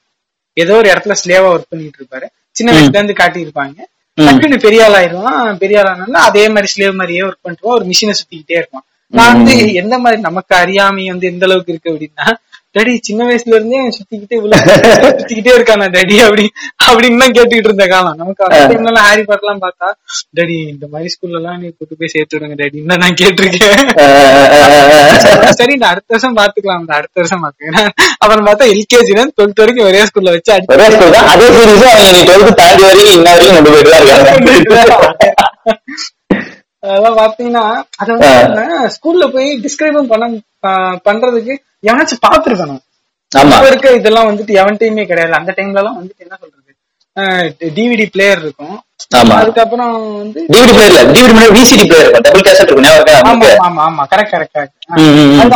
ஏதோ 0.53 0.75
ஒரு 0.75 0.89
இடத்துல 0.89 1.15
ஸ்லேவா 1.23 1.57
ஒர்க் 1.57 1.69
பண்ணிட்டு 1.69 2.03
இருப்பாரு. 2.03 2.25
சின்ன 2.51 2.79
வயசுல 2.79 3.03
இருந்து 3.03 3.13
காட்டியிருப்பாங்க. 3.13 3.75
ம். 4.13 4.21
டக்குனு 4.21 4.59
பெரிய 4.59 4.85
ஆள் 4.85 5.05
ஆயிருவான் 5.05 5.57
பெரிய 5.57 5.81
ஆள் 5.81 5.99
அதே 6.13 6.47
மாதிரி 6.47 6.67
ஸ்லேவ் 6.77 6.93
மாதிரியே 6.93 7.19
ஒர்க் 7.19 7.41
பண்ணிட்டு 7.41 7.69
ஒரு 7.69 7.85
மிஷினை 7.85 8.13
சுத்திக்கிட்டே 8.13 8.43
இருப்பான். 8.47 8.83
நான் 9.13 9.35
வந்து 9.35 9.53
எந்த 9.81 9.95
மாதிரி 10.03 10.19
நமக்கு 10.21 10.53
அறியாமை 10.61 11.03
வந்து 11.11 11.31
எந்த 11.31 11.45
அளவுக்கு 11.47 11.73
இருக்கு 11.73 11.91
அப்படின்னா 11.91 12.27
டேடி 12.75 12.93
சின்ன 13.07 13.25
வயசுல 13.27 13.57
இருந்தே 13.57 13.81
சுத்திக்கிட்டே 13.95 14.37
சுத்திக்கிட்டே 15.09 15.51
இருக்கானா 15.57 15.85
டேடி 15.93 16.15
அப்படி 16.23 16.45
அப்படின்னு 16.85 17.27
கேட்டுக்கிட்டு 17.27 17.69
இருந்த 17.69 17.85
காலம். 17.91 18.17
நமக்கு 18.21 18.41
அந்த 18.45 19.01
ஹாரி 19.05 19.23
பாட் 19.29 19.43
எல்லாம் 19.43 19.61
பார்த்தா 19.65 19.87
டேடி 20.37 20.55
இந்த 20.73 20.85
மாதிரி 20.93 21.11
ஸ்கூல்ல 21.13 21.39
எல்லாம் 21.39 21.59
நீ 21.61 21.69
கூட்டு 21.69 21.95
போய் 21.99 22.11
சேர்த்து 22.13 22.35
விடுங்க 22.35 22.57
டேடின்னு 22.61 22.97
நான் 23.03 23.15
கேட்டிருக்கேன். 23.21 23.85
சரி 25.59 25.73
இந்த 25.77 25.87
அடுத்த 25.91 26.11
வருஷம் 26.15 26.37
பாத்துக்கலாம் 26.39 26.81
இந்த 26.83 26.93
அடுத்த 26.99 27.15
வருஷம் 27.21 27.43
பாத்துக்கலாம் 27.45 27.89
அப்புறம் 28.21 28.45
பார்த்தா 28.49 28.67
எல்கேஜில 28.73 29.25
டுவெல்த் 29.37 29.63
வரைக்கும் 29.63 29.87
ஒரே 29.89 30.01
ஸ்கூல்ல 30.09 30.33
வச்சு 30.35 30.53
அதே 30.55 30.67
சீரீஸ் 31.55 31.87
அவங்க 31.87 32.11
நீ 32.11 32.23
டுவெல்த் 32.31 32.59
தாண்டி 32.61 32.83
வரைக்கும் 32.89 33.15
இன்ன 33.17 33.29
வரைக்கும் 33.31 33.57
கொண்டு 33.59 33.71
போயிட்டு 33.71 33.93
தான் 33.93 34.03
இருக்காங்க. 34.03 35.31
அதெல்லாம் 36.89 37.17
பாத்தீங்கன்னா 37.21 37.63
அத 38.01 38.07
வந்து 38.15 38.31
ஸ்கூல்ல 38.95 39.25
போய் 39.35 39.49
டிஸ்கிரைபும் 39.65 40.11
பண்ண 40.13 40.25
பண்றதுக்கு 41.07 41.53
எவனாச்சும் 41.89 42.25
பாத்துருக்கணும் 42.27 42.81
இப்ப 43.31 43.67
இருக்க 43.67 43.87
இதெல்லாம் 43.99 44.27
வந்துட்டு 44.29 44.53
எவன்டையுமே 44.61 45.03
கிடையாது. 45.09 45.33
அந்த 45.39 45.51
டைம்ல 45.57 45.81
எல்லாம் 45.81 45.97
வந்துட்டு 45.99 46.23
என்ன 46.25 46.35
சொல்றது? 46.41 46.71
டிவிடி 47.77 48.05
பிளேயர் 48.13 48.41
இருக்கும். 48.43 48.77
ஆமா. 49.19 49.35
அதுக்கப்புறம் 49.41 49.89
வந்து 50.17 50.39
டிவிடி 50.51 50.73
விசிடி 51.55 51.83
பிளேயர் 51.87 52.05
இருக்கும். 52.05 52.23
டபுள் 52.27 52.45
கேசட் 52.47 52.61
இருக்கும். 52.63 52.85
ஞாபகம் 52.85 53.01
இருக்கா? 53.01 53.15
ஆமா? 53.31 53.47
ஆமா 53.65 53.81
ஆமா. 53.87 54.03
கரெக்ட் 54.11 54.33
கரெக்ட் 54.33 54.73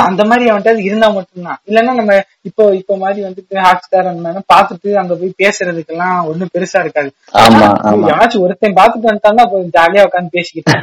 அந்த 0.04 0.24
மாதிரி 0.30 0.46
அவன்கிட்ட 0.52 0.84
இருந்தா 0.88 1.08
மட்டும்தான். 1.10 1.60
இல்லன்னா 1.70 1.94
நம்ம 2.00 2.14
இப்போ 2.50 2.64
இப்போ 2.80 2.94
மாதிரி 3.04 3.20
வந்துட்டு 3.26 3.56
ஹாட் 3.66 3.84
ஸ்டார் 3.86 4.10
அந்த 4.12 4.44
பாத்துட்டு 4.54 4.90
அங்க 5.02 5.14
போய் 5.22 5.32
பேசுறதுக்கெல்லாம் 5.44 6.18
ஒண்ணும் 6.32 6.52
பெருசா 6.56 6.82
இருக்காது. 6.86 7.10
ஆமா 7.44 7.68
ஆமா. 7.90 8.06
யாராச்சும் 8.12 8.44
ஒருத்தன் 8.46 8.78
பாத்துட்டு 8.80 9.10
வந்துட்டான்னா 9.10 9.46
ஜாலியா 9.78 10.06
உட்காந்து 10.10 10.36
பேசிக்கிட்டு. 10.38 10.76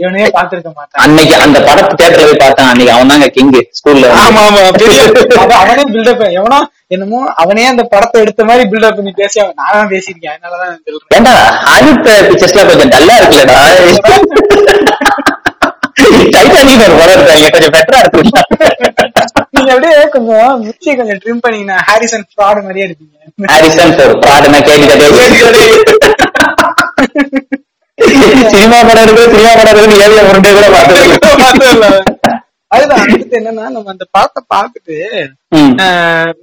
இவனையே 0.00 0.26
பாத்துருக்க 0.36 0.70
மாட்டான். 0.72 1.00
அன்னைக்கு 1.04 1.34
அந்த 1.44 1.58
படத்து 1.68 1.98
தேட்டர்ல 2.00 2.26
போய் 2.28 2.42
பார்த்தான். 2.42 2.70
அன்னைக்கு 2.72 2.94
அவன் 2.96 3.12
தாங்க 3.12 3.28
கிங் 3.36 3.52
ஸ்கூல்ல 3.78 4.10
ஆமா 4.22 4.42
ஆமா 4.46 4.60
அவன் 5.60 5.92
பில்டப் 5.94 6.24
எவனோ 6.38 6.60
என்னமோ 6.94 7.20
அவனே 7.42 7.62
அந்த 7.70 7.82
படத்தை 7.92 8.18
எடுத்த 8.24 8.42
மாதிரி 8.48 8.64
பில்டப் 8.72 8.98
பண்ணி 8.98 9.12
பேசி 9.20 9.36
அவன் 9.42 9.60
நானும் 9.62 9.92
பேசியிருக்கேன். 9.92 10.34
அதனாலதான் 10.36 10.70
நான் 10.70 10.83
ஏண்டா 11.10 11.34
ஹாலிவுட் 11.66 12.00
பிக்சர்ஸ்ல 12.28 12.62
கொஞ்சம் 12.70 12.90
டல்லா 12.94 13.14
இருக்குல்லடா. 13.18 13.60
டைட்டானிக் 16.34 16.82
ஒரு 16.84 16.94
படம் 16.98 17.14
இருக்காங்க 17.16 17.46
கொஞ்சம் 17.54 17.74
பெட்டரா 17.76 18.00
இருக்குல்ல 18.02 18.40
நீங்க 19.54 19.70
அப்படியே 19.74 19.92
கொஞ்சம் 20.14 20.62
மிக்சியை 20.64 20.94
கொஞ்சம் 21.00 21.20
ட்ரிம் 21.22 21.42
பண்ணீங்கன்னா 21.44 21.78
ஹாரிசன் 21.88 22.26
ஃப்ராட் 22.30 22.64
மாதிரியே 22.64 22.86
இருப்பீங்க 22.88 23.12
ஹாரிசன் 23.52 23.94
ஃபோர் 23.96 24.14
ப்ராடனா 24.24 24.60
கேட்டுக்கிட்டே 24.68 25.64
சினிமா 28.52 28.78
படம் 28.82 29.04
இருக்கு 29.06 29.24
சினிமா 29.32 29.52
படம் 29.58 29.72
இருக்கு 29.74 30.04
ஏரியா 30.06 30.24
உருண்டே 30.30 30.52
கூட 30.52 30.68
பார்த்தது 30.70 32.12
அதுதான் 32.74 33.02
அடுத்து 33.06 33.38
என்னன்னா 33.40 33.64
நம்ம 33.74 33.90
அந்த 33.94 34.04
படத்தை 34.16 34.40
பார்த்துட்டு 34.54 34.96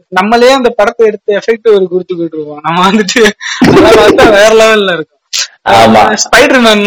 நம்மளே 0.09 0.51
அந்த 0.51 0.69
படத்தை 0.79 1.07
எடுத்து 1.07 1.37
எஃபெக்ட் 1.39 1.73
ஒரு 1.75 1.85
கொடுத்துக்கிட்டு 1.93 2.37
இருக்கோம் 2.37 2.63
நம்ம 2.63 2.83
வந்துட்டு 2.87 3.21
வேற 4.37 4.51
லெவல்ல 4.59 4.93
இருக்கும். 4.97 5.17
ஆமா. 5.65 6.01
ஸ்பைடர் 6.23 6.61
மேன் 6.63 6.85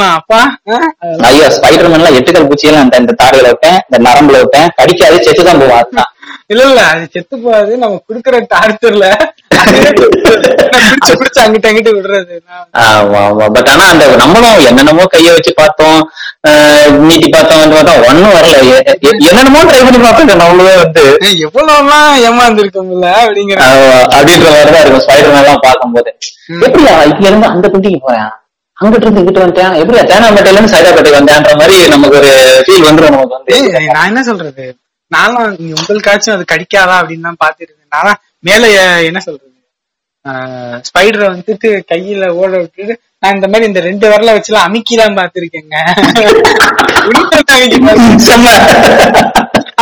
ஐயோ 1.26 1.48
ஸ்பைடர் 1.56 1.90
மேன்ல 1.90 2.10
எட்டுக்கல் 2.18 2.48
பூச்சியெல்லாம் 2.48 2.84
அந்த 2.84 3.02
இந்த 3.02 3.14
தாடுகளை 3.20 3.48
வைப்பேன் 3.48 3.78
இந்த 3.84 3.98
நரம்புல 4.06 4.40
வைப்பேன். 4.40 4.68
கடிக்காது 4.78 5.24
செத்து 5.26 5.44
தான் 5.44 5.60
போவான். 5.62 6.10
இல்ல 6.52 6.62
இல்ல 6.68 6.80
அது 6.88 7.04
செத்து 7.12 7.34
போகாது 7.38 7.72
நம்ம 7.82 8.00
குடுக்கற 8.08 8.38
டார்ச்சர்ல 8.50 9.04
அங்கிட்ட 11.38 11.68
அங்கிட்டு 11.70 11.92
விடுறது. 11.94 12.34
ஆமா 12.84 13.20
ஆமா. 13.22 13.44
பட் 13.54 13.70
ஆனா 13.72 13.84
அந்த 13.92 14.04
நம்மளும் 14.22 14.66
என்னென்னமோ 14.68 15.04
கைய 15.14 15.32
வச்சு 15.36 15.52
பார்த்தோம் 15.54 15.98
நீட்டி 17.06 17.28
பார்த்தோம் 17.28 17.60
வந்து 17.62 17.76
பார்த்தோம் 17.78 18.04
ஒண்ணும் 18.10 18.36
வரல. 18.36 18.58
என்னென்னமோ 19.28 19.62
ட்ரை 19.70 19.80
பண்ணி 19.86 20.00
பார்த்தோம் 20.00 20.30
நம்மளே 20.34 20.76
வந்து. 20.82 21.04
எவ்வளவுலாம் 21.46 22.08
ஏமாந்துருக்கோம்ல 22.26 23.08
அப்படிங்கிற 23.22 23.60
அப்படின்ற 24.14 24.48
மாதிரிதான் 24.50 24.82
இருக்கும் 24.82 25.04
ஸ்பைடர் 25.06 25.34
மேன்லாம் 25.36 25.64
பார்க்கும்போது 25.66 26.12
எப்படியா 26.60 26.94
இங்க 27.10 27.28
இருந்து 27.30 27.52
அந்த 27.54 27.68
குண்டிக்கு 27.68 28.00
போறேன்? 28.06 28.30
அங்கிட்டு 28.84 29.06
இருந்து 29.06 29.22
இங்கிட்டு 29.22 29.42
வந்துட்டேன் 29.42 29.78
எப்படியா 29.80 30.02
தேனாம்பேட்டையில 30.10 30.56
இருந்து 30.56 30.74
சைதாப்பேட்டை 30.74 31.12
வந்தேன்ற 31.16 31.54
மாதிரி 31.60 31.76
நமக்கு 31.92 32.18
ஒரு 32.20 32.30
ஃபீல் 32.66 32.86
வந்துரும் 32.88 33.14
நமக்கு 33.14 33.36
வந்து. 33.36 33.56
நான் 33.90 34.10
என்ன 34.10 34.22
சொல்றது? 34.28 34.66
நானும் 35.10 35.56
நீ 35.58 35.70
உங்களுக்காச்சும் 35.78 36.34
அது 36.36 36.44
கடிக்காதா 36.52 36.94
அப்படின்னு 37.00 37.26
தான் 37.28 37.42
பாத்துட்டு 37.42 37.70
இருந்தேன் 37.70 37.94
நானும் 37.96 38.18
மேல 38.44 38.62
என்ன 39.08 39.20
சொல்றது? 39.26 39.50
ஸ்பைடரை 40.86 41.26
வந்துட்டு 41.30 41.68
கையில 41.90 42.28
ஓட 42.38 42.52
விட்டுட்டு 42.56 42.94
நான் 43.22 43.34
இந்த 43.36 43.48
மாதிரி 43.50 43.68
இந்த 43.70 43.80
ரெண்டு 43.86 44.06
விரல 44.10 44.32
வச்சுலாம் 44.36 44.66
அமுக்கிலாம் 44.66 45.18
பாத்திருக்கேங்க. 45.18 45.74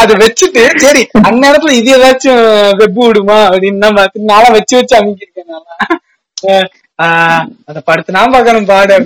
அதை 0.00 0.14
வச்சுட்டு 0.23 0.62
சரி 0.85 1.02
அந்நேரத்துல 1.28 1.75
இது 1.80 1.90
ஏதாச்சும் 1.97 2.42
வெப்பு 2.80 3.00
விடுமா 3.04 3.38
அப்படின்னு 3.49 3.85
தான் 3.85 3.97
பார்த்துட்டு 3.99 4.32
நானும் 4.32 4.56
வச்சு 4.56 4.75
வச்சு 4.78 4.97
அமுக்கிருக்கேன் 4.99 6.68
அதை 7.68 7.80
படுத்து 7.85 8.16
நான் 8.16 8.32
பார்க்கணும் 8.35 8.68
பாடு 8.71 8.97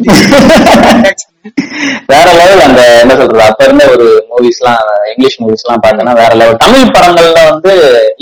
வேற 2.11 2.27
லெவல் 2.39 2.65
அந்த 2.67 2.83
என்ன 3.03 3.15
சொல்றது 3.19 3.43
அப்ப 3.47 3.65
இருந்த 3.67 3.85
ஒரு 3.93 4.07
மூவிஸ் 4.31 4.61
எல்லாம் 4.63 4.81
இங்கிலீஷ் 5.13 5.39
மூவிஸ் 5.43 5.65
எல்லாம் 5.67 5.83
பார்த்தோன்னா 5.85 6.15
வேற 6.21 6.33
லெவல் 6.41 6.63
தமிழ் 6.65 6.93
படங்கள்ல 6.97 7.43
வந்து 7.51 7.73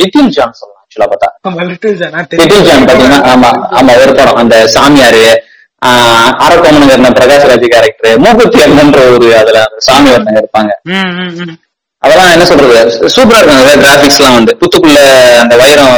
லிட்டில் 0.00 0.30
ஜான் 0.36 0.54
சொல்லலாம் 0.54 0.82
ஆக்சுவலா 0.84 1.08
பார்த்தா. 1.12 1.28
லிட்டில் 1.70 1.96
ஜானா 2.00 2.20
லிட்டில் 2.34 2.66
ஜான் 2.68 2.86
பாத்தீங்கன்னா 2.88 3.20
ஆமா 3.32 3.50
ஆமா 3.78 3.94
ஒரு 4.02 4.14
படம் 4.14 4.40
அந்த 4.42 4.56
சாமியாரு 4.74 5.24
ஆஹ் 5.82 6.30
அரக்கோமனுங்கிற 6.44 7.10
பிரகாஷ் 7.16 7.48
ராஜ் 7.48 7.66
கேரக்டர் 7.72 8.20
மூக்குத்தி 8.22 8.60
அண்ணன்ற 8.64 9.00
ஒரு 9.14 9.28
அதுல 9.40 9.58
அந்த 9.64 9.80
சாமி 9.86 10.12
ஒருத்தங்க 10.12 10.40
இருப்பாங்க. 10.42 10.72
அதெல்லாம் 12.04 12.32
என்ன 12.34 12.44
சொல்றது? 12.50 12.80
சூப்பரா 13.16 13.38
இருக்கும். 13.40 13.82
கிராபிக்ஸ் 13.84 14.18
எல்லாம் 14.20 14.36
வந்து 14.38 14.52
புத்துக்குள்ள 14.62 15.00
அந்த 15.42 15.54
வைரம் 15.62 15.92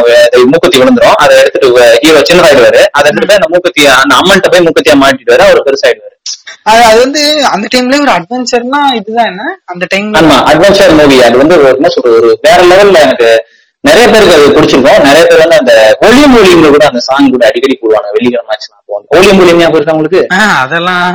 மூக்குத்தி 0.52 0.80
விழுந்துரும். 0.82 1.16
அதை 1.24 1.34
எடுத்துட்டு 1.42 1.68
ஹீரோ 2.04 2.20
சின்னதாயிடுவாரு. 2.30 2.82
அதை 2.96 3.06
எடுத்துட்டு 3.08 3.30
போய் 3.30 3.40
அந்த 3.40 3.50
மூக்குத்தி 3.54 3.84
அந்த 4.02 4.14
அம்மன்ட்ட 4.20 4.50
போய் 4.54 4.64
மூக்குத்தியா 4.66 4.96
மாட்டிடுவாரு. 5.04 5.44
அவர் 5.48 5.66
பெருசாயிடுவாரு. 5.68 6.14
அது 6.70 6.82
அது 6.90 6.98
வந்து 7.02 7.20
அந்த 7.54 7.66
டைம்ல 7.72 7.98
ஒரு 8.04 8.12
அட்வென்ச்சர்னா 8.18 8.80
இதுதான் 9.00 9.28
என்ன? 9.32 9.42
அந்த 9.72 9.84
டைம்ல 9.92 10.20
ஆமா 10.20 10.38
அட்வென்ச்சர் 10.52 10.96
மூவி 11.00 11.18
அது 11.26 11.36
வந்து 11.42 11.56
என்ன 11.72 11.90
சொல்றது 11.96 12.16
ஒரு 12.20 12.30
வேற 12.46 12.58
லெவல்ல 12.70 13.02
எனக்கு 13.06 13.28
நிறைய 13.80 14.08
பேருக்கு 14.08 14.34
அது 14.34 14.46
பிடிச்சிருக்கும். 14.48 15.02
நிறைய 15.02 15.26
பேர் 15.28 15.38
வந்து 15.38 15.58
அந்த 15.58 15.96
ஒளியும் 16.00 16.36
ஒளியும்ல 16.36 16.68
கூட 16.68 16.86
அந்த 16.86 16.98
சாங் 16.98 17.30
கூட 17.30 17.46
அடிக்கடி 17.46 17.78
போடுவாங்க. 17.82 18.08
வெள்ளிக்கிழமை 18.12 18.50
ஆச்சுன்னா 18.54 18.74
ஒளியும் 19.08 19.38
ஒளியும் 19.38 19.58
ஞாபகம் 19.58 19.74
இருக்கா 19.74 19.92
உங்களுக்கு? 19.92 20.26
அதெல்லாம் 20.62 21.14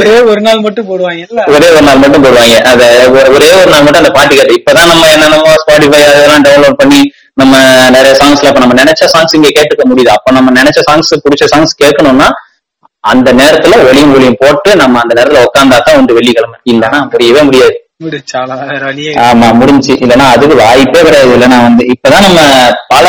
ஒரே 0.00 0.20
ஒரு 0.20 0.40
நாள் 0.40 0.60
மட்டும் 0.60 0.88
போடுவாங்க. 0.88 1.48
ஒரே 1.48 1.70
ஒரு 1.70 1.82
நாள் 1.82 1.96
மட்டும் 1.96 2.24
போடுவாங்க. 2.24 2.62
அத 2.62 3.08
ஒரு- 3.08 3.34
ஒரே 3.34 3.48
நாள் 3.54 3.82
மட்டும் 3.82 4.02
அந்த 4.04 4.10
பாட்டு 4.10 4.34
கேட்டு 4.34 4.54
இப்பதான் 4.54 4.86
நம்ம 4.86 5.10
என்னென்னமோ 5.10 5.54
ஸ்பாட்டிஃபை 5.54 6.02
அதெல்லாம் 6.04 6.42
டவுன்லோட் 6.42 6.72
பண்ணி 6.72 7.12
நம்ம 7.34 7.56
நிறைய 7.90 8.16
சாங்ஸ்ல 8.20 8.46
இப்ப 8.46 8.58
நம்ம 8.58 8.82
நினைச்ச 8.82 9.08
சாங்ஸ் 9.12 9.34
இங்க 9.34 9.48
கேட்டுக்க 9.48 9.94
முடியுது? 9.94 10.08
அப்ப 10.08 10.30
நம்ம 10.30 10.62
நினைச்ச 10.62 10.80
சாங்ஸ் 10.90 11.18
பிடிச்ச 11.24 11.56
சாங்ஸ் 11.56 11.74
கேட்கணும்னா 11.84 12.28
அந்த 13.00 13.32
நேரத்துல 13.32 13.88
ஒளியும் 13.88 14.14
ஒளியும் 14.14 14.36
போட்டு 14.38 14.76
நம்ம 14.76 15.00
அந்த 15.00 15.22
நேரத்துல 15.22 15.36
உட்காந்தா 15.36 15.78
தான் 15.80 15.94
வந்து 15.94 16.14
வெள்ளிக்கிழமை. 16.14 16.58
இல்லைன்னா 16.70 17.10
முடியவே 17.10 17.42
முடியாது. 17.42 17.87
ஆமா 19.24 19.46
முடிஞ்சு. 19.58 19.92
இல்லைன்னா 20.02 20.26
அதுக்கு 20.34 20.56
வாய்ப்பே 20.60 21.00
கிடையாது. 21.00 21.30
இல்லைன்னா 21.36 21.58
வந்து 21.64 21.82
இப்பதான் 21.94 22.26
நம்ம 22.26 22.40
பல 22.92 23.06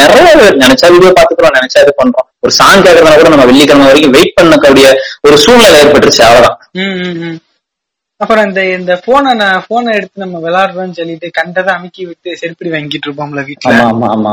நிறைய 0.00 0.30
நினைச்சா 0.62 0.88
வீடியோ 0.94 1.10
பாத்துக்கிறோம் 1.18 1.56
நினைச்சா 1.58 1.82
இது 1.84 1.92
பண்றோம். 2.00 2.26
ஒரு 2.44 2.52
சாங் 2.56 2.84
கேட்கறதுனா 2.86 3.16
கூட 3.16 3.30
நம்ம 3.34 3.46
வெள்ளிக்கிழமை 3.50 3.86
வரைக்கும் 3.88 4.14
வெயிட் 4.16 4.36
பண்ணக்கூடிய 4.38 4.86
ஒரு 5.26 5.36
சூழ்நிலை 5.44 5.76
ஏற்பட்டுருச்சு 5.82 6.22
அவ்வளவுதான். 6.26 6.56
அப்புறம் 8.20 8.44
இந்த 8.46 8.60
இந்த 8.76 8.92
போனை 9.06 9.30
நான் 9.40 9.64
போனை 9.66 9.90
எடுத்து 9.96 10.22
நம்ம 10.22 10.36
விளையாடுறோம்னு 10.44 10.98
சொல்லிட்டு 10.98 11.28
கண்டதை 11.38 11.70
அமுக்கி 11.74 12.02
விட்டு 12.06 12.36
செருப்படி 12.40 12.70
வாங்கிட்டு 12.74 13.06
இருப்போம்ல 13.08 13.42
வீட்டுல 13.48 13.72
ஆமா 13.86 14.06
ஆமா 14.14 14.30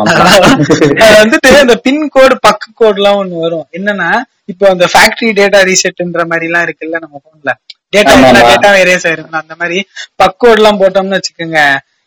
வந்துட்டு 1.18 1.50
அந்த 1.60 1.76
பின் 1.88 2.04
கோடு 2.16 2.36
பக்க 2.46 2.72
கோடு 2.82 3.00
எல்லாம் 3.00 3.20
ஒண்ணு 3.22 3.44
வரும். 3.44 3.66
என்னன்னா 3.78 4.10
இப்போ 4.52 4.66
அந்த 4.72 4.86
ஃபேக்டரி 4.94 5.32
டேட்டா 5.40 5.62
ரீசெட்ன்ற 5.70 6.24
மாதிரி 6.32 6.48
எல்லாம் 6.50 6.66
இருக்குல்ல 6.68 7.02
நம்ம 7.04 7.16
போன்ல 7.26 7.54
டேட்டா. 7.94 8.14
டேட்டா 8.50 8.70
erase 8.84 9.08
ஆயிருக்கும் 9.10 9.42
அந்த 9.44 9.56
மாதிரி 9.62 9.80
பக்கோட் 10.22 10.60
எல்லாம் 10.62 10.80
போட்டோம்னு 10.82 11.18
வச்சுக்கோங்க. 11.18 11.60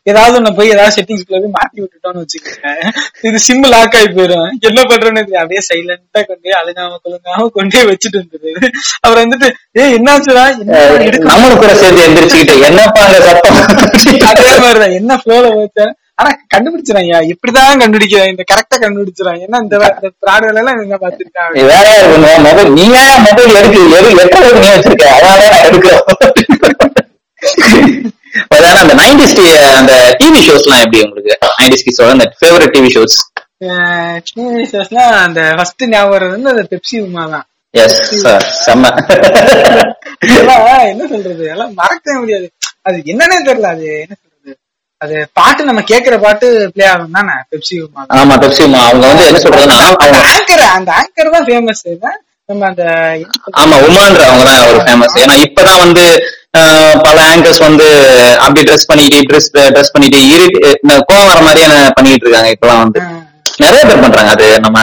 ஏதாவது 0.07 0.35
ஒண்ணு 0.39 0.51
போய் 0.57 0.73
ஏதாவது 0.73 0.95
செட்டிங்ஸ்குள்ள 0.97 1.39
போய் 1.45 1.55
மாத்தி 1.57 1.79
விட்டுட்டோம்னு 1.83 2.21
வச்சுக்கோங்க. 2.25 2.69
இது 3.29 3.39
சிம் 3.47 3.65
லாக் 3.73 3.97
ஆகி 3.99 4.09
போயிடும் 4.17 4.45
என்ன 4.69 4.81
பண்றேன்னு 4.91 5.23
தெரியாது. 5.23 5.41
அப்படியே 5.43 5.63
சைலண்டா 5.69 6.21
கொண்டு 6.29 6.43
போய் 6.45 6.59
அழுகாம 6.61 6.99
குழுங்காம 7.05 7.49
கொண்டு 7.57 7.79
வச்சுட்டு 7.91 8.21
வந்துருது 8.23 8.53
அப்புறம் 9.03 9.23
வந்துட்டு 9.25 9.49
ஏய் 9.83 9.95
என்னாச்சுடா? 9.99 10.45
நம்மளும் 11.31 11.63
கூட 11.65 11.73
சேர்ந்து 11.83 12.05
எந்திரிச்சுக்கிட்டு 12.07 12.67
என்னப்பா 12.71 13.03
அதே 14.33 14.53
மாதிரிதான். 14.65 14.97
என்ன 15.01 15.19
ஃப்ளோல 15.23 15.51
வச்சேன் 15.61 15.93
ஆனா 16.19 16.31
கண்டுபிடிச்சிடாங்க 16.53 17.17
இப்படிதான் 17.33 17.81
கண்டுபிடிக்கிறேன் 17.83 18.31
இந்த 18.33 18.45
கரெக்டா 18.51 18.77
கண்டுபிடிச்சிடாங்க 18.83 19.47
ஏன்னா 19.47 19.59
இந்த 19.65 19.77
ப்ராட் 20.23 20.47
வேலை 20.47 20.61
எல்லாம் 20.63 20.77
இவங்க 20.79 20.97
பாத்துருக்காங்க 21.03 21.65
வேற 21.73 21.87
மொபைல் 22.47 22.71
நீ 22.79 22.85
ஏன் 23.01 23.25
மொபைல் 23.27 23.59
எடுக்கு 23.61 23.81
எது 23.99 24.09
எத்தனை 24.25 24.51
நீ 24.57 24.69
வச்சிருக்க? 24.69 25.07
அதான் 25.17 25.53
நான் 25.55 25.67
எடுக்கிறோம். 25.69 26.05
அந்த 28.83 28.95
நைன்டிஸ் 29.01 29.35
அந்த 29.73 29.93
டிவி 30.21 30.41
ஷோஸ் 30.47 30.65
எல்லாம் 30.67 30.83
எப்படி 30.85 31.01
உங்களுக்கு? 31.07 31.35
நைன்டிஸ் 31.61 31.85
கிட்ஸோட 31.87 32.11
அந்த 32.17 32.27
ஃபேவரட் 32.41 32.75
டிவி 32.77 32.91
ஷோஸ் 32.97 33.17
டிவி 34.31 34.65
ஷோஸ்லாம் 34.73 35.13
அந்த 35.27 35.43
ஃபர்ஸ்ட் 35.59 35.85
ஞாபகம் 35.93 36.33
வந்து 36.35 36.51
அந்த 36.55 36.65
பெப்சி 36.73 36.97
உமா 37.07 37.25
தான். 37.35 37.47
எஸ் 37.75 37.97
செம்ம. 38.65 38.85
என்ன 40.91 41.07
சொல்றது? 41.13 41.45
எல்லாம் 41.55 41.73
மறக்கவே 41.81 42.17
முடியாது. 42.23 42.47
அது 42.89 42.97
என்னன்னே 43.13 43.39
தெரியல 43.49 43.71
அது 43.77 43.89
என்ன 44.05 44.15
அது 45.07 45.17
பாட்டு 45.35 45.69
நம்ம 45.69 45.83
கேக்குற 45.89 46.15
பாட்டு 46.23 46.47
பிளே 46.75 46.87
ஆகும் 46.93 47.17
தானே? 47.17 47.35
பெப்சி 47.51 47.77
ஆமா 48.17 48.37
பெப்சி 48.43 48.63
அவங்க 48.83 49.05
வந்து 49.11 49.27
என்ன 49.27 49.43
அந்த 49.59 49.75
அவங்க 50.05 50.23
ஆங்கர் 50.31 50.65
அந்த 50.77 50.91
ஆங்கர் 51.01 51.35
தான் 51.35 51.47
ஃபேமஸ் 51.49 51.85
நம்ம 52.49 52.65
அந்த 52.71 52.83
ஆமா 53.61 53.77
உமான்ற 53.87 54.21
அவங்க 54.27 54.45
தான் 54.49 54.65
ஒரு 54.69 54.81
ஃபேமஸ் 54.85 55.17
ஏன்னா 55.23 55.37
இப்பதான் 55.47 55.81
வந்து 55.85 56.05
பல 57.07 57.17
ஆங்கர்ஸ் 57.31 57.63
வந்து 57.65 57.87
அப்படி 58.45 58.61
ட்ரெஸ் 58.69 58.89
பண்ணிட்டு 58.91 59.19
ட்ரெஸ் 59.29 59.49
ட்ரெஸ் 59.69 59.95
பண்ணிட்டு 59.95 60.21
இரிட் 60.29 60.59
இந்த 60.77 60.95
கோவம் 61.09 61.31
வர 61.31 61.41
மாதிரியான 61.47 61.75
பண்ணிட்டு 61.97 62.27
இருக்காங்க 62.27 62.51
இப்பெல்லாம் 62.55 62.83
வந்து. 62.85 63.01
நிறைய 63.61 63.83
பேர் 63.85 64.03
பண்றாங்க. 64.05 64.31
அது 64.33 64.47
நம்ம 64.61 64.79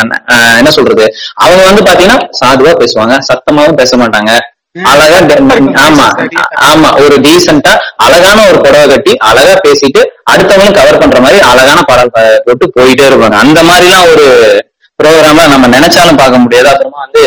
என்ன 0.60 0.70
சொல்றது? 0.76 1.06
அவங்க 1.44 1.62
வந்து 1.68 1.82
பாத்தீங்கன்னா 1.88 2.20
சாதுவா 2.40 2.72
பேசுவாங்க. 2.80 3.16
சத்தமாவும் 3.28 3.80
பேச 3.82 3.98
மாட்டாங்க. 3.98 4.32
அழகா 4.76 5.18
ஆமா 5.86 6.06
ஆமா 6.70 6.90
ஒரு 6.96 7.16
டீசெண்டா 7.26 7.74
அழகான 7.98 8.38
ஒரு 8.50 8.58
புடவை 8.58 8.86
கட்டி 8.88 9.14
அழகா 9.22 9.56
பேசிட்டு 9.66 10.02
அடுத்தவங்களும் 10.32 10.78
கவர் 10.78 11.02
பண்ற 11.02 11.20
மாதிரி 11.20 11.40
அழகான 11.50 11.80
படம் 11.82 12.12
போட்டு 12.46 12.66
போயிட்டே 12.78 13.06
இருப்பாங்க. 13.10 13.38
அந்த 13.44 13.60
மாதிரிலாம் 13.64 14.08
ஒரு 14.14 14.26
ப்ரோக்ராம 15.00 15.46
நம்ம 15.48 15.68
நினைச்சாலும் 15.68 16.18
பார்க்க 16.18 16.44
முடியாது. 16.44 16.68
அப்புறமா 16.68 17.00
வந்து 17.06 17.24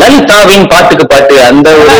லலிதாவின் 0.00 0.66
பாட்டுக்கு 0.66 1.06
பாட்டு 1.06 1.42
அந்த 1.42 1.70
ஒரு. 1.74 1.94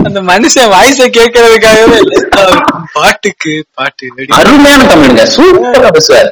அந்த- 0.00 0.20
மனுஷன் 0.30 0.70
வாய்ஸ 0.74 1.06
கேட்கறதுக்காகவே 1.16 1.98
பாட்டுக்கு 2.92 3.64
பாட்டு. 3.74 4.06
அருமையான 4.28 4.82
தமிழுங்க. 4.84 5.24
சூப்பரா 5.36 5.90
பேசுவார். 5.90 6.30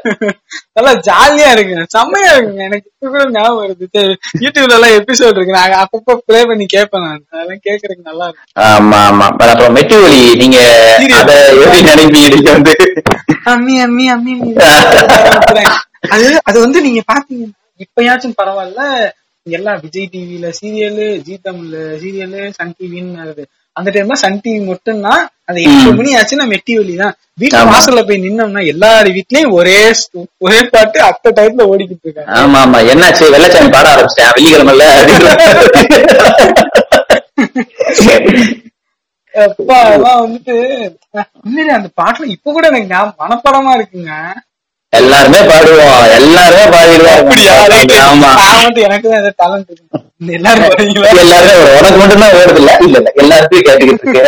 நல்லா 0.73 0.93
ஜாலியா 1.09 1.49
இருக்குங்க. 1.55 1.85
செம்மையா 1.89 2.33
இருக்குங்க. 2.33 2.63
எனக்கு 2.65 2.91
இப்ப 2.93 3.09
கூட 3.09 3.31
ஞாபகம் 3.31 3.61
வருது. 3.63 4.03
யூடியூப்ல 4.41 4.77
எல்லாம் 4.79 4.91
எபிசோட் 4.91 5.35
இருக்கு. 5.35 5.53
நான் 5.53 5.79
அப்பப்போ 5.85 6.15
ப்ளே 6.27 6.45
பண்ணி 6.45 6.67
கேட்பேன் 6.67 7.03
நான். 7.03 7.23
அதெல்லாம் 7.31 7.61
கேக்குறதுக்கு 7.65 8.09
நல்லா 8.11 8.25
இருக்கும். 8.25 8.51
ஆமா 8.65 9.01
ஆமா. 9.09 9.27
அப்புறம் 9.31 9.77
மெட்டி 9.77 10.05
ஒலி 10.05 10.35
நீங்க. 10.37 10.59
அத 11.21 11.33
எப்படி 11.55 11.81
நினைப்பீங்க 11.83 12.51
வந்து? 12.53 12.75
அம்மி 13.45 13.75
அம்மி 13.81 14.07
அம்மி 14.09 14.33
அம்மி. 14.37 14.55
அது 16.15 16.41
அது 16.45 16.61
வந்து 16.61 16.81
நீங்க 16.81 17.01
பாத்தீங்கன்னா 17.13 17.55
இப்பயாச்சும் 17.81 18.39
பரவாயில்ல. 18.41 18.83
எல்லாம் 19.47 19.81
விஜய் 19.83 20.09
டிவில 20.13 20.47
சீரியலு 20.59 21.05
ஜி 21.27 21.35
தமிழ்ல 21.45 21.75
சீரியலு 22.03 22.41
சன் 22.57 22.75
டிவின்னு 22.79 23.45
அந்த 23.77 23.89
டைம்ல 23.95 24.17
சன் 24.23 24.41
டிவி 24.45 24.61
மட்டும்தான் 24.69 25.21
அந்த 25.49 25.59
எட்டு. 25.65 25.91
மணி 25.99 26.11
ஆச்சுன்னா 26.19 26.47
மெட்டி 26.53 26.73
ஒலி 26.81 26.95
தான். 27.03 27.15
வீட்டு. 27.41 27.59
வாசல்ல 27.71 28.03
போய் 28.09 28.23
நின்னோம்னா 28.25 28.63
எல்லார் 28.73 29.09
வீட்லயும் 29.17 29.55
ஒரே 29.59 29.77
ஒரே 30.47 30.61
பாட்டு 30.75 30.99
அத்த 31.09 31.33
டைத்துல 31.39 31.67
ஓடிக்கிட்டு 31.73 32.07
இருக்காங்க. 32.07 32.31
ஆமா 32.41 32.59
ஆமா. 32.65 32.81
என்னாச்சு? 32.93 33.25
வெள்ளச்சாமி 33.35 33.71
பாட 33.77 33.87
ஆரம்பிச்சிட்டேன். 33.95 34.33
வெள்ளிக்கிழமைல. 34.37 34.85
அப்பா 39.35 39.79
வந்துட்டு 40.21 40.55
உண்மையிலே 41.45 41.73
அந்த 41.79 41.89
பாட்டுல 42.01 42.29
இப்ப 42.35 42.53
கூட 42.53 42.67
எனக்கு 42.71 42.95
மனப்படமா 43.23 43.73
இருக்குங்க. 43.79 44.13
எல்லாருமே 44.93 45.41
பாடுவோம் 45.49 45.97
எல்லாருமே 46.19 46.67
பாடிடுவோம். 46.73 47.33
ஆமா. 48.07 48.31
எனக்கு 48.87 49.09
தான் 49.11 49.25
டேலண்ட் 49.41 49.73
எல்லாரும் 50.37 50.71
எல்லாருமே 51.15 51.55
உனக்கு 51.73 51.99
மட்டும் 51.99 52.23
தான் 52.23 52.35
ஓடுது 52.37 52.61
இல்ல. 52.61 52.71
இல்ல 52.85 52.97
இல்ல. 52.99 53.09
எல்லாருக்கும் 53.23 53.65
கேட்டுக்கிட்டு 53.67 54.05
இருக்கு. 54.05 54.23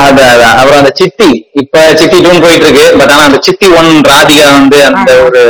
அதான் 0.00 0.28
அதான். 0.30 0.54
அப்புறம் 0.54 0.80
அந்த 0.80 0.90
சித்தி. 0.98 1.28
இப்ப 1.62 1.84
சித்தி 2.00 2.18
டூன் 2.24 2.42
போயிட்டு 2.44 2.66
இருக்கு 2.66 2.84
பட் 2.98 3.12
ஆனா 3.14 3.22
அந்த 3.28 3.38
சித்தி 3.46 3.68
ஒன் 3.78 3.90
ராதிகா 4.10 4.48
வந்து 4.52 4.80
அந்த 4.90 5.12
ஒரு 5.24 5.40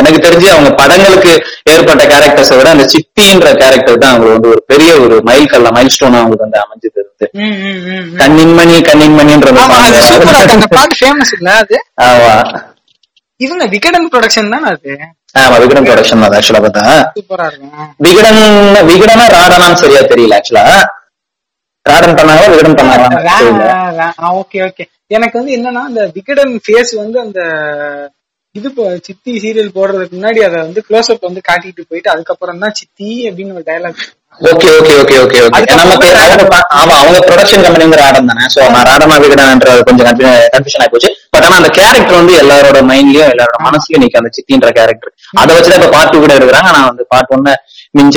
எனக்கு 0.00 0.20
தெரிஞ்சு 0.26 0.48
அவங்க 0.52 0.72
படங்களுக்கு 0.80 1.32
ஏற்பட்ட 1.72 2.02
கேரக்டர்ஸை 2.12 2.56
விட 2.58 2.68
அந்த 2.74 2.86
சித்தின்ற 2.92 3.48
கேரக்டர் 3.62 4.02
தான் 4.02 4.12
அவங்களுக்கு 4.12 4.36
வந்து 4.36 4.52
ஒரு 4.54 4.62
பெரிய 4.72 4.90
ஒரு 5.04 5.16
மைல் 5.28 5.50
கல்ல 5.52 5.72
மைல் 5.76 5.92
ஸ்டோன் 5.94 6.18
அவங்களுக்கு 6.20 6.46
வந்து 6.46 6.62
அமைஞ்சது 6.64 6.98
இருந்து. 6.98 7.26
கண்ணின்மணி 8.20 8.76
கண்ணின்மணின்ற 8.86 9.48
அது? 11.58 11.78
ஆமா. 12.06 12.30
இவங்க 13.40 13.64
விகடன் 13.72 14.08
ப்ரொடக்ஷன் 14.12 14.52
தானே 14.52 14.68
அது? 14.74 14.92
ஆமா 15.34 15.56
விகடன் 15.62 15.86
ப்ரொடக்ஷன் 15.86 16.22
தான் 16.24 16.34
ஆக்சுவலா 16.38 16.62
பார்த்தா. 16.64 16.84
சூப்பரா 17.16 17.46
இருக்கும். 17.50 17.90
விகடன் 18.06 18.40
விகடனா 18.90 19.26
ராடனான்னு 19.36 19.80
சரியா 19.82 20.02
தெரியல 20.10 20.38
ஆக்சுவலா 20.38 20.66
ராடன் 21.86 22.16
பண்ணாங்களா 22.18 22.50
விகடன் 22.52 22.76
பண்ணாங்களா 22.78 24.08
ஓகே 24.40 24.58
ஓகே 24.66 24.84
எனக்கு 25.10 25.36
வந்து 25.38 25.54
என்னன்னா 25.56 25.82
அந்த 25.88 26.02
விகடன் 26.16 26.52
ஃபேஸ் 26.64 26.92
வந்து 27.00 27.18
அந்த 27.24 27.40
இது 28.54 28.68
சித்தி 29.06 29.32
சீரியல் 29.42 29.74
போடுறதுக்கு 29.76 30.16
முன்னாடி 30.16 30.40
அதை 30.46 30.58
வந்து 30.64 30.80
க்ளோஸ் 30.88 31.10
அப் 31.12 31.26
வந்து 31.26 31.42
காட்டிட்டு 31.46 31.82
போயிட்டு 31.90 32.12
அதுக்கப்புறம் 32.12 32.60
தான் 32.62 32.74
சித்தி 32.80 33.08
அப்படின்னு 33.28 33.56
ஒரு 33.58 33.64
dialogue 33.68 34.02
okay 34.40 34.68
okay 34.76 34.92
okay 35.00 35.16
okay 35.24 35.38
okay 35.46 35.74
நமக்கு 35.80 36.08
ஆமா 36.80 36.94
அவங்க 37.00 37.18
ப்ரொடக்ஷன் 37.26 37.64
கம்பெனிங்கிற 37.66 38.02
ஆடம் 38.08 38.30
தானே. 38.30 38.44
சோ 38.54 38.60
நான் 38.74 38.86
ராடமா 38.90 39.16
விகடன்ன்ற 39.24 39.72
கொஞ்சம் 39.88 40.08
கன்ஃபியூஷன் 40.54 40.84
ஆகி 40.84 40.92
போச்சு 40.94 41.11
பட் 41.32 41.44
ஆனா 41.46 41.56
அந்த 41.60 41.68
கேரக்டர் 41.76 42.18
வந்து 42.18 42.32
எல்லாரோட 42.40 42.78
மைண்ட்லயும் 42.88 43.30
எல்லாரோட 43.32 43.58
மனசுலயும் 43.66 44.02
நிக்க 44.02 44.20
அந்த 44.20 44.30
சித்தின்ற 44.34 44.68
கேரக்டர் 44.78 45.12
அதை 45.40 45.50
வச்சுதான் 45.54 45.78
இப்ப 45.80 45.88
பார்ட் 45.94 46.10
டூ 46.12 46.18
கூட 46.20 46.32
எடுக்கிறாங்க. 46.36 46.68
ஆனா 46.70 46.80
வந்து 46.88 47.04
பார்ட் 47.12 47.32
ஒன்னு 47.36 47.52
மிஞ்ச 47.94 48.16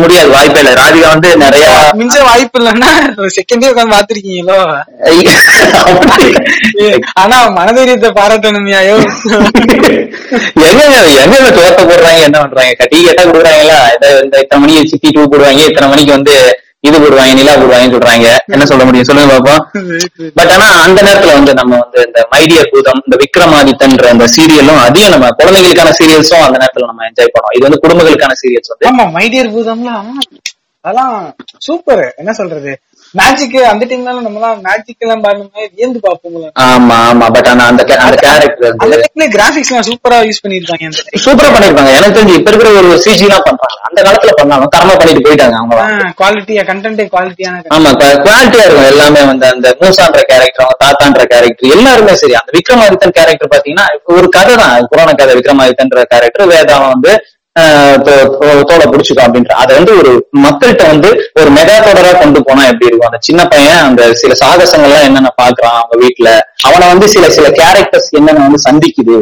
முடியாது 0.00 0.28
வாய்ப்பே 0.34 0.60
இல்லை. 0.60 0.72
ராதிகா 0.80 1.08
வந்து 1.14 1.30
நிறைய 1.42 1.64
மிஞ்ச 1.98 2.14
வாய்ப்பு 2.28 2.58
இல்லைன்னா 2.60 2.90
செகண்டே 3.36 3.70
உட்காந்து 3.72 3.94
பாத்திருக்கீங்களோ 3.94 4.56
ஆனா 7.22 7.38
மனதைரியத்தை 7.56 8.10
பாராட்டணுமையாயோ 8.18 8.94
எங்க 10.68 10.82
எங்க 11.22 11.36
தோத்த 11.56 11.80
போடுறாங்க 11.82 12.20
என்ன 12.28 12.38
பண்றாங்க? 12.42 12.72
கட்டி 12.80 12.96
கேட்டா 13.06 13.24
கொடுக்குறாங்களா? 13.24 13.78
இத்தனை 14.42 14.60
மணிக்கு 14.62 14.90
சித்தி 14.92 15.08
டூ 15.16 15.24
போடுவாங்க 15.26 15.62
இத்தனை 15.70 15.88
மணிக்கு 15.92 16.16
வந்து 16.18 16.36
இது 16.88 16.96
போடுவாங்க 17.02 17.34
நிலா 17.38 17.52
போடுவாங்கன்னு 17.58 17.94
சொல்றாங்க. 17.96 18.28
என்ன 18.54 18.64
சொல்ல 18.70 18.84
முடியும்? 18.86 19.08
சொல்லுங்க 19.08 19.34
பாப்போம். 19.34 19.60
பட் 20.38 20.52
ஆனா 20.54 20.68
அந்த 20.84 20.98
நேரத்துல 21.06 21.34
வந்து 21.38 21.52
நம்ம 21.60 21.72
வந்து 21.82 21.98
இந்த 22.08 22.20
மைடியர் 22.34 22.70
பூதம் 22.72 23.02
இந்த 23.06 23.16
விக்ரமாதித்தன்ற 23.22 24.08
அந்த 24.14 24.26
சீரியலும் 24.36 24.80
அதையும் 24.86 25.14
நம்ம 25.14 25.28
குழந்தைகளுக்கான 25.40 25.92
சீரியல்ஸும் 26.00 26.46
அந்த 26.46 26.58
நேரத்துல 26.62 26.88
நம்ம 26.90 27.06
என்ஜாய் 27.10 27.34
பண்ணோம். 27.34 27.54
இது 27.58 27.66
வந்து 27.68 27.82
குடும்பங்களுக்கான 27.84 28.36
சீரியல்ஸ் 28.42 28.72
வந்து. 28.72 28.88
ஆமா 28.90 29.06
மைடியர் 29.18 29.52
பூதம்லாம் 29.56 30.10
அதெல்லாம் 30.84 31.16
சூப்பர் 31.66 32.04
என்ன 32.20 32.30
சொல்றது? 32.32 32.72
மேஜிக் 33.14 33.56
அந்த 33.70 33.84
டைம்ல 33.88 34.12
நம்ம 34.18 34.38
எல்லாம் 34.38 34.60
மேஜிக் 34.66 35.02
எல்லாம் 35.04 35.22
பாருங்க 35.24 35.44
வியந்து 35.72 35.98
பாப்போம்ல 36.04 36.46
ஆமா 36.66 36.96
ஆமா. 37.08 37.26
பட் 37.34 37.48
ஆனா 37.50 37.64
அந்த 37.70 37.82
அந்த 38.04 38.16
கேரக்டர் 38.22 38.76
அந்த 38.82 38.94
டைம்ல 39.02 39.26
கிராபிக்ஸ் 39.34 39.70
எல்லாம் 39.72 39.86
சூப்பரா 39.88 40.18
யூஸ் 40.28 40.40
பண்ணிருக்காங்க 40.44 40.88
சூப்பரா 41.24 41.48
பண்ணிருப்பாங்க 41.54 41.92
எனக்கு 41.98 42.16
தெரிஞ்சு 42.16 42.36
இப்ப 42.38 42.50
இருக்கிற 42.52 42.70
ஒரு 42.80 42.90
சிஜி 43.04 43.26
எல்லாம் 43.26 43.44
பண்றாங்க. 43.48 43.76
அந்த 43.88 43.98
காலத்துல 44.06 44.34
பண்ணாலும் 44.38 44.72
தரமா 44.74 44.94
பண்ணிட்டு 44.96 45.24
போயிட்டாங்க 45.26 45.58
அவங்க 45.60 45.76
குவாலிட்டியா 46.20 46.64
கண்டென்ட் 46.70 47.02
குவாலிட்டியான 47.12 47.74
ஆமா 47.76 47.90
குவாலிட்டியா 48.22 48.64
இருக்கும். 48.64 48.88
எல்லாமே 48.92 49.22
வந்து 49.30 49.46
அந்த 49.52 49.68
மூசான்ற 49.82 50.22
கேரக்டர் 50.30 50.64
அவங்க 50.64 50.80
தாத்தான்ற 50.84 51.24
கேரக்டர் 51.32 51.74
எல்லாருமே 51.76 52.14
சரி. 52.22 52.36
அந்த 52.40 52.52
விக்ரமாதித்தன் 52.58 53.16
கேரக்டர் 53.18 53.52
பாத்தீங்கன்னா 53.52 53.86
ஒரு 54.14 54.28
கதை 54.36 54.56
தான். 54.56 54.88
புராண 54.90 55.10
கதை 55.14 55.34
விக்ரமாதித்தன்ற 55.38 56.06
கேரக்டர் 56.12 56.50
வேதாளம் 56.52 56.92
வந்து 56.94 57.12
தோலை 58.66 58.84
பிடிச்சிக்கும் 58.86 59.24
அப்படின்ற 59.24 59.52
அதை 59.62 59.72
வந்து 59.78 59.92
ஒரு 59.98 60.12
மக்கள்கிட்ட 60.44 60.84
வந்து 60.88 61.08
ஒரு 61.40 61.50
மெகா 61.56 61.76
தொடரா 61.80 62.12
கொண்டு 62.14 62.40
போனா 62.42 62.62
எப்படி 62.66 62.88
இருக்கும்? 62.88 63.10
அந்த 63.10 63.20
சின்ன 63.22 63.42
பையன் 63.46 63.82
அந்த 63.88 64.02
சில 64.20 64.32
சாகசங்கள்லாம் 64.40 65.06
என்னென்ன 65.08 65.32
பாக்குறான் 65.42 65.78
அவங்க 65.78 65.96
வீட்டுல 66.04 66.28
அவனை 66.66 66.86
வந்து 66.88 67.08
சில 67.08 67.28
சில 67.30 67.48
கேரக்டர்ஸ் 67.58 68.10
என்னென்ன 68.18 68.44
வந்து 68.46 68.62
சந்திக்குது? 68.68 69.18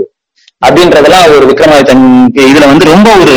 அப்படின்றதெல்லாம் 0.62 1.26
ஒரு 1.36 1.46
விக்ரமாதித்தன் 1.50 2.06
இதுல 2.44 2.66
வந்து 2.66 2.86
ரொம்ப 2.86 3.08
ஒரு 3.22 3.34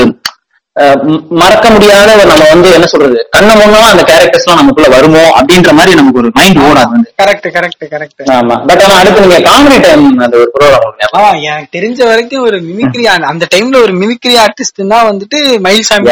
மறக்க 1.41 1.65
முடியாத 1.69 2.09
ஒரு 2.15 2.23
நம்ம 2.29 2.43
வந்து 2.51 2.69
என்ன 2.75 2.85
சொல்றது? 2.85 3.17
கண்ண 3.35 3.49
முன்னாலும் 3.55 3.91
அந்த 3.93 4.03
கேரக்டர்ஸ் 4.11 4.45
எல்லாம் 4.45 4.61
நமக்குள்ள 4.61 4.87
வருமோ 4.95 5.23
அப்படின்ற 5.39 5.71
மாதிரி 5.79 5.97
நமக்கு 5.99 6.19
ஒரு 6.21 6.29
மைண்ட் 6.37 6.59
ஓடாது 6.67 6.91
வந்து. 6.93 7.09
கரெக்ட் 7.21 7.47
கரெக்ட் 7.57 7.85
கரெக்ட் 7.93 8.23
ஆமா. 8.37 8.55
பட் 8.69 8.81
ஆனா 8.85 8.95
அடுத்து 9.01 9.23
நீங்க 9.25 9.39
காமெடி 9.49 9.77
டைம் 9.85 10.05
அந்த 10.25 10.37
ஒரு 10.37 10.49
ப்ரோக்ராம் 10.55 11.37
எனக்கு 11.49 11.69
தெரிஞ்ச 11.77 11.99
வரைக்கும் 12.11 12.45
ஒரு 12.47 12.57
மிமிக்ரி 12.69 13.03
அந்த 13.31 13.47
டைம்ல 13.55 13.81
ஒரு 13.85 13.93
மிமிக்ரி 14.01 14.33
ஆர்டிஸ்ட்னா 14.45 14.99
வந்துட்டு 15.09 15.39
மயில்சாமி 15.67 16.09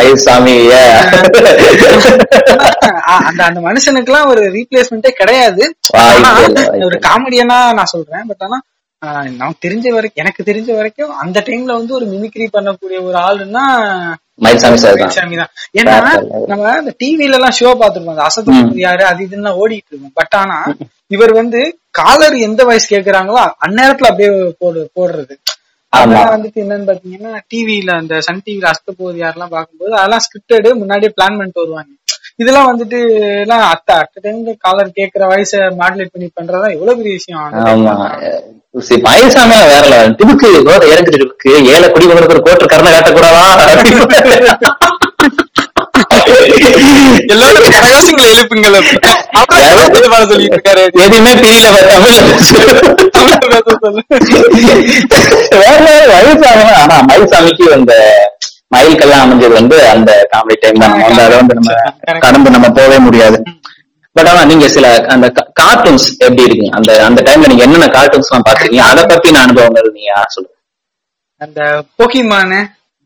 மயில்சாமி 0.00 0.56
அந்த 3.28 3.40
அந்த 3.48 3.60
மனுஷனுக்கு 3.68 4.12
எல்லாம் 4.12 4.30
ஒரு 4.32 4.42
ரீப்ளேஸ்மெண்டே 4.56 5.12
கிடையாது. 5.20 5.62
ஒரு 6.88 6.98
காமெடியனா 7.08 7.58
நான் 7.78 7.92
சொல்றேன். 7.94 8.26
பட் 8.28 8.44
ஆனா 8.48 8.58
நமக்கு 9.02 9.64
தெரிஞ்ச 9.64 9.86
வரைக்கும் 9.92 10.22
எனக்கு 10.22 10.42
தெரிஞ்ச 10.42 10.70
வரைக்கும் 10.76 11.12
அந்த 11.16 11.38
டைம்ல 11.46 11.76
வந்து 11.76 11.92
ஒரு 11.94 12.06
மிமிக்ரி 12.06 12.46
பண்ணக்கூடிய 12.52 12.98
ஒரு 13.02 13.16
ஆளுன்னா 13.26 13.62
மயில்சாமி 14.42 15.36
தான். 15.36 15.50
ஏன்னா. 15.78 15.94
நம்ம 16.50 16.74
இந்த 16.78 16.92
டிவில 17.00 17.36
எல்லாம் 17.38 17.56
ஷோ 17.58 17.70
பாத்துருப்போம் 17.80 18.14
அந்த 18.14 18.26
அசத்து 18.26 18.52
யாரு 18.80 19.04
அது 19.04 19.24
இதுன்னு 19.26 19.52
ஓடிட்டு 19.62 19.90
இருக்கும். 19.90 20.14
பட் 20.14 20.34
ஆனா 20.34 20.58
இவர் 21.08 21.32
வந்து 21.32 21.60
காலர் 21.92 22.36
எந்த 22.48 22.62
வயசு 22.64 22.86
கேக்குறாங்களோ 22.88 23.38
அந்நேரத்துல 23.66 24.10
அப்படியே 24.10 24.30
போடு 24.58 24.82
போடுறது. 24.96 25.34
அதெல்லாம் 25.92 26.34
வந்துட்டு 26.34 26.58
என்னன்னு 26.64 26.88
பாத்தீங்கன்னா 26.88 27.32
டிவில 27.48 27.92
அந்த 28.00 28.20
சன் 28.20 28.44
டிவில 28.46 28.68
அஸ்த 28.70 28.90
போது 28.98 29.16
யாரெல்லாம் 29.22 29.54
பார்க்கும்போது 29.54 29.92
அதெல்லாம் 29.96 30.24
ஸ்கிரிப்டடு 30.26 30.70
முன்னாடியே 30.74 31.12
பிளான் 31.16 31.38
பண்ணிட்டு 31.38 31.62
வருவாங்க. 31.62 31.90
இதெல்லாம் 32.40 32.68
வந்துட்டு 32.70 32.98
எல்லாம் 33.42 33.64
அத்த 33.70 33.90
அட்ட 34.02 34.20
டைம்ல 34.24 34.52
காலர் 34.58 34.96
கேக்குற 34.98 35.24
வயசை 35.32 35.58
மாடுலேட் 35.80 36.14
பண்ணி 36.14 36.28
பண்றதா 36.38 36.68
எவ்வளவு 36.76 36.98
பெரிய 37.00 37.14
விஷயம் 37.18 37.42
ஆமா 37.66 37.94
time 37.98 38.22
ல. 38.22 38.82
சரி, 38.86 39.00
மயில்சாமி 39.06 39.54
வேற 39.70 39.84
level. 39.92 40.10
திமுக்கு 40.18 40.48
ரோட 40.68 40.82
இறக்குது 40.92 41.18
திமுக்கு 41.20 41.52
ஏழை 41.72 41.86
குடி 41.88 42.06
ஒரு 42.28 42.42
கோட்டு 42.46 42.70
கருணை 42.72 42.90
காட்டக்கூடாதா 42.92 43.44
எல்லாரும் 47.32 47.74
கரகோஷங்களை 47.74 48.28
எழுப்புங்கள் 48.32 48.76
சொல்லிட்டு 50.30 50.56
இருக்காரு 50.56 50.82
எதுவுமே 51.04 51.32
தெரியல. 51.40 51.68
வேற 55.54 55.78
மயில்சாமி. 56.12 56.64
ஆனா 56.82 56.96
மயில்சாமிக்கு 57.10 57.66
அந்த 57.78 57.94
மயில்கெல்லாம் 58.70 59.22
அமைஞ்சது 59.24 59.54
வந்து 59.54 59.76
அந்த 59.88 60.10
காமெடி 60.32 60.56
டைம் 60.60 60.82
தான். 60.82 60.94
வந்து 61.02 61.22
அதை 61.22 61.36
வந்து 61.36 61.54
நம்ம. 61.54 61.72
கடந்து 62.18 62.50
நம்ம 62.50 62.68
போகவே 62.70 62.98
முடியாது. 62.98 63.38
பட் 64.16 64.26
ஆனா 64.26 64.44
நீங்க 64.44 64.68
சில 64.68 64.86
அந்த 65.06 65.26
கார்ட்டூன்ஸ் 65.60 66.06
எப்படி 66.18 66.42
இருக்கீங்க 66.42 66.76
அந்த 66.76 66.92
அந்த 67.04 67.20
டைம்ல 67.22 67.48
நீங்க 67.48 67.62
என்னென்ன 67.62 67.88
கார்ட்டூன்ஸ் 67.96 68.28
எல்லாம் 68.30 68.46
பாத்துருக்கீங்க 68.48 68.84
அதை 68.86 69.02
பத்தின 69.04 69.42
அனுபவங்கள் 69.42 69.94
நீங்க 69.94 70.12
சொல்லுங்க. 70.28 70.56
அந்த 71.40 71.60
போக்கிமானு 71.98 72.60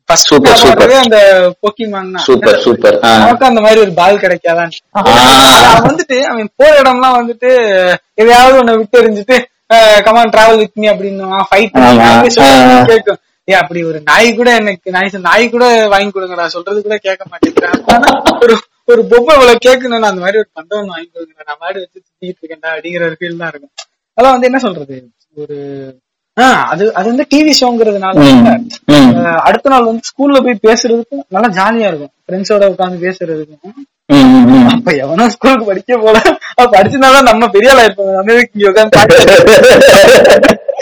Super, 0.09 0.55
super. 0.63 0.87
அந்த 0.97 1.19
போக்கிமான் 1.61 2.09
சூப்பர் 2.25 2.59
சூப்பர் 2.61 2.97
நமக்கு 3.03 3.47
அந்த 3.47 3.61
மாதிரி 3.61 3.81
ஒரு 3.81 3.93
பால் 3.93 4.19
கிடைக்காதான். 4.19 4.73
வந்துட்டு 5.87 6.17
அவன் 6.23 6.51
போற 6.57 6.73
இடம்லாம் 6.83 7.17
வந்துட்டு 7.19 7.51
எதையாவது 8.15 8.59
ஒண்ணு 8.59 8.77
விட்டு 8.77 9.01
எறிஞ்சிட்டு 9.03 9.37
come on 10.03 10.33
travel 10.35 10.57
with 10.57 10.75
me 10.75 10.89
அப்படின்னு 10.89 11.31
ஃபைட். 11.49 11.73
கேட்கும். 12.87 13.21
ஏன் 13.49 13.61
அப்படி 13.61 13.81
ஒரு 13.85 13.99
நாய் 14.05 14.29
கூட 14.37 14.51
எனக்கு 14.61 14.95
நாய் 14.95 15.11
நாய் 15.27 15.45
கூட 15.55 15.65
வாங்கி 15.93 16.11
கொடுங்கடா. 16.11 16.45
சொல்றது 16.55 16.79
கூட 16.83 16.97
கேட்க 17.07 17.25
மாட்டேங்கிறேன் 17.33 17.75
ஒரு 18.45 18.55
ஒரு 18.89 19.03
பொம்மை 19.11 19.35
இவ்வளவு 19.37 19.65
கேட்கணும் 19.67 20.09
அந்த 20.09 20.23
மாதிரி 20.23 20.41
ஒரு 20.43 20.49
பந்தம் 20.59 20.89
வாங்கி 20.93 21.09
கொடுங்க 21.11 21.45
நான் 21.49 21.61
மாடு 21.61 21.79
வச்சு 21.83 21.99
சுத்திட்டு 22.01 22.41
இருக்கேன்டா 22.41 22.71
அப்படிங்கிற 22.75 23.05
ஒரு 23.09 23.17
ஃபீல் 23.21 23.43
தான் 23.43 23.53
இருக்கும். 23.53 23.73
அதான் 24.19 24.35
வந்து 24.35 24.49
என்ன 24.51 24.59
சொல்றது? 24.59 24.97
ஒரு 25.37 25.57
ஆஹ் 26.37 26.63
அது 26.73 26.85
அது 26.95 27.07
வந்து 27.11 27.27
டிவி 27.33 27.53
ஷோங்கிறதுனால 27.61 28.15
அடுத்த 29.49 29.73
நாள் 29.73 29.89
வந்து 29.89 30.09
ஸ்கூல்ல 30.11 30.41
போய் 30.45 30.65
பேசுறதுக்கும் 30.67 31.25
நல்லா 31.29 31.51
ஜாலியா 31.59 31.89
இருக்கும். 31.91 32.13
ஃப்ரெண்ட்ஸோட 32.25 32.67
உட்காந்து 32.73 33.05
பேசுறதுக்கும். 33.07 33.77
அப்ப 34.75 34.93
எவனோ 35.05 35.27
ஸ்கூலுக்கு 35.35 35.69
படிக்க 35.71 35.99
போல. 35.99 36.17
படிச்சதுனால 36.75 37.23
நம்ம 37.23 37.49
பெரிய 37.49 37.73
ஆளா 37.75 37.85
இருப்போம். 37.87 38.15
நம்ம 38.19 38.39
இங்க 38.47 38.71
உட்காந்து 38.73 38.97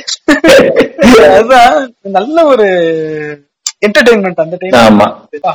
அதுதான் 1.29 1.75
நல்ல 2.12 2.45
ஒரு 2.45 2.67
என்டர்டைன்மெண்ட் 3.83 4.43
அந்த 4.43 4.57
டைம் 4.61 4.75
ஆமா. 4.81 5.07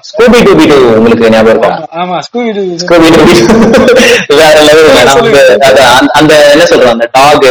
ஸ்கூபி 0.10 0.40
டூபி 0.46 0.66
டூ 0.66 0.78
உங்களுக்கு 0.96 1.30
ஞாபகம் 1.30 1.54
இருக்கா? 1.54 1.70
ஆமா 2.02 2.18
ஸ்கூல் 2.22 2.50
ஸ்கூபி 2.82 3.10
டூபி 3.14 3.36
வேற 4.40 4.56
லெவல் 4.64 5.38
அதான், 5.68 6.10
அந்த 6.14 6.34
என்ன 6.54 6.66
சொல்றோம் 6.66 6.96
அந்த 6.96 7.08
டாக் 7.14 7.48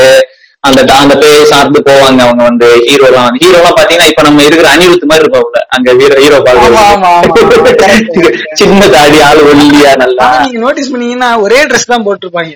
அந்த 0.66 0.80
அந்த 0.96 1.14
பேய் 1.20 1.40
சார்ந்து 1.50 1.78
போவாங்க 1.86 2.20
அவங்க 2.24 2.42
வந்து 2.48 2.66
ஹீரோ 2.86 3.06
எல்லாம். 3.08 3.36
ஹீரோ 3.40 3.56
எல்லாம் 3.60 3.76
பாத்தீங்கன்னா 3.78 4.08
இப்ப 4.10 4.22
நம்ம 4.26 4.42
இருக்கிற 4.46 4.66
அனிருத் 4.74 5.06
மாதிரி 5.10 5.24
இருப்பாங்க 5.24 5.62
அங்க 5.76 5.88
ஹீரோ 6.00 6.16
ஹீரோ. 6.18 6.38
சின்ன 8.60 8.86
தாடி 8.94 9.18
ஆளு 9.26 9.40
ஒல்லியா 9.50 9.90
நல்லா. 10.02 10.26
நீங்க 10.44 10.58
நோட்டீஸ் 10.64 10.90
பண்ணீங்கன்னா 10.92 11.28
ஒரே 11.44 11.58
ட்ரெஸ் 11.68 11.86
தான் 11.86 12.04
போட்டிருப்பாங்க. 12.06 12.52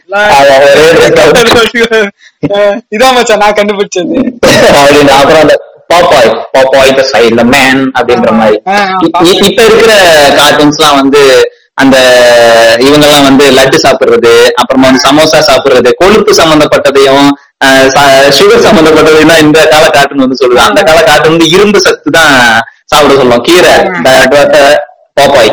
இதான் 2.94 3.14
மச்சான் 3.16 3.42
நான் 3.42 3.56
கண்டுபிடிச்சது. 3.58 4.14
அப்புறம் 5.16 5.42
அந்த 5.42 5.54
பாப்பாய் 5.90 6.28
பாப்பாய் 6.54 6.90
த 6.96 7.02
சைட்ல 7.10 7.42
மேன் 7.48 7.80
அப்படின்ற 7.98 8.30
மாதிரி. 8.34 8.56
இப்ப 9.42 9.60
இருக்கிற 9.64 9.92
கார்ட்டூன்ஸ் 10.38 10.78
எல்லாம் 10.80 10.98
வந்து 11.00 11.20
அந்த 11.78 11.96
இவங்க 12.86 13.04
எல்லாம் 13.06 13.26
வந்து 13.26 13.44
லட்டு 13.56 13.78
சாப்பிடுறது 13.84 14.32
அப்புறமா 14.60 14.86
வந்து 14.88 15.02
சமோசா 15.04 15.38
சாப்பிடுறது 15.46 15.90
கொழுப்பு 16.00 16.32
சம்பந்தப்பட்டதையும் 16.40 17.28
சுகர் 18.38 18.64
சம்பந்தப்பட்டதையும் 18.66 19.32
தான் 19.32 19.42
இந்த 19.46 19.60
கால 19.72 19.86
கார்ட்டூன் 19.88 20.24
வந்து 20.24 20.40
சொல்லுது 20.42 20.62
அந்த 20.68 20.82
கால 20.82 21.00
கார்ட்டூன் 21.02 21.34
வந்து 21.34 21.48
இரும்பு 21.54 21.80
சத்து 21.80 22.10
தான் 22.18 22.36
சாப்பிட 22.92 23.12
சொல்லுவோம் 23.14 23.44
கீரை 23.48 23.72
பாப்பாய். 25.16 25.52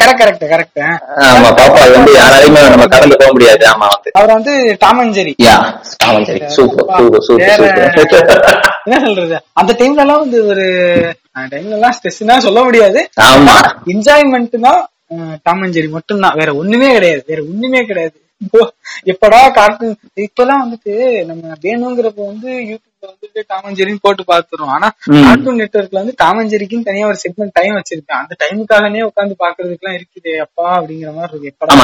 கரெக்ட் 0.00 0.44
கரெக்ட் 0.52 0.78
ஆமா 1.26 1.48
பாப்பாய் 1.58 1.92
வந்து 1.94 2.12
யாராலையுமே 2.16 2.62
நம்ம 2.72 2.86
கடந்து 2.94 3.18
போக 3.20 3.30
முடியாது. 3.32 3.62
ஆமா 3.72 3.86
வந்து. 3.92 4.10
அவர் 4.18 4.32
வந்து 4.36 4.52
Tom 4.82 5.00
and 5.02 5.14
Jerry 5.18 5.32
yeah 5.44 5.54
super 6.56 7.20
super 7.28 7.62
என்ன 8.86 8.98
சொல்றது? 9.06 9.36
அந்த 9.60 9.72
டைம்ல 9.80 10.02
எல்லாம் 10.04 10.22
வந்து 10.24 10.38
ஒரு 10.52 10.64
டைம்ல 11.52 11.76
எல்லாம் 11.78 11.94
ஸ்ட்ரெஸ்னா 11.98 12.36
சொல்ல 12.46 12.62
முடியாது. 12.64 13.00
ஆமா. 13.28 13.56
என்ஜாய்மெண்ட்னா 13.94 14.72
டாம் 15.46 15.62
அண்ட் 15.64 15.76
ஜெரி 15.76 15.90
மட்டும்தான். 15.90 16.36
வேற 16.40 16.50
ஒண்ணுமே 16.62 16.88
கிடையாது. 16.94 17.22
வேற 17.28 17.40
ஒண்ணுமே 17.50 17.82
கிடையாது. 17.90 18.16
எப்படா 19.12 19.40
கார்ட்டூன் 19.56 19.94
இப்பெல்லாம் 20.24 20.62
வந்துட்டு 20.64 20.92
நம்ம 21.28 21.54
வேணுங்கிறப்ப 21.64 22.20
வந்து 22.26 22.50
யூடியூப்ல 22.62 23.08
வந்துட்டு 23.10 23.40
ஜெரின்னு 23.78 24.02
போட்டு 24.02 24.22
பாத்துறோம் 24.28 24.72
ஆனா. 24.76 24.88
கார்ட்டூன் 25.18 25.60
நெட்வொர்க்ல 25.60 26.00
வந்து 26.02 26.14
ஜெரிக்குன்னு 26.52 26.88
தனியா 26.88 27.08
ஒரு 27.10 27.18
செக்மெண்ட் 27.24 27.56
டைம் 27.58 27.76
வச்சிருக்கேன் 27.78 28.20
அந்த 28.20 28.36
டைமுக்காகவே 28.42 29.02
உட்காந்து 29.08 29.36
பாக்குறதுக்கு 29.44 29.82
எல்லாம் 29.82 29.98
இருக்குது 29.98 30.32
அப்பா 30.46 30.66
அப்படிங்கிற 30.78 31.12
மாதிரி 31.14 31.34
இருக்கு 31.34 31.52
எப்படா. 31.52 31.76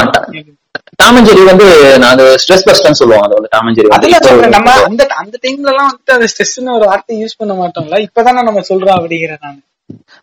டாமஞ்சேரி 1.00 1.42
வந்து 1.50 1.66
நான் 2.02 2.22
ஸ்ட்ரெஸ் 2.42 2.66
பஸ்ட்னு 2.66 3.00
சொல்லுவாங்க 3.00 3.26
அது 3.26 3.36
வந்து. 3.36 3.52
டாமஞ்சேரி 3.54 3.88
வந்து 3.88 4.00
அதெல்லாம் 4.00 4.26
சொல்றேன் 4.28 4.56
நம்ம 4.56 4.72
அந்த 4.88 5.02
அந்த 5.22 5.36
டைம்ல 5.44 5.70
எல்லாம் 5.72 5.88
வந்துட்டு 5.90 6.16
அந்த 6.16 6.26
ஸ்ட்ரெஸ்னு 6.32 6.74
ஒரு 6.78 6.86
வார்த்தை 6.90 7.20
யூஸ் 7.22 7.38
பண்ண 7.38 7.54
மாட்டோம்ல. 7.60 7.98
இப்பதானே 8.08 8.42
நம்ம 8.42 8.64
சொல்றோம் 8.70 8.98
அப்படிங்கிறேன் 8.98 9.44
நான். 9.44 9.60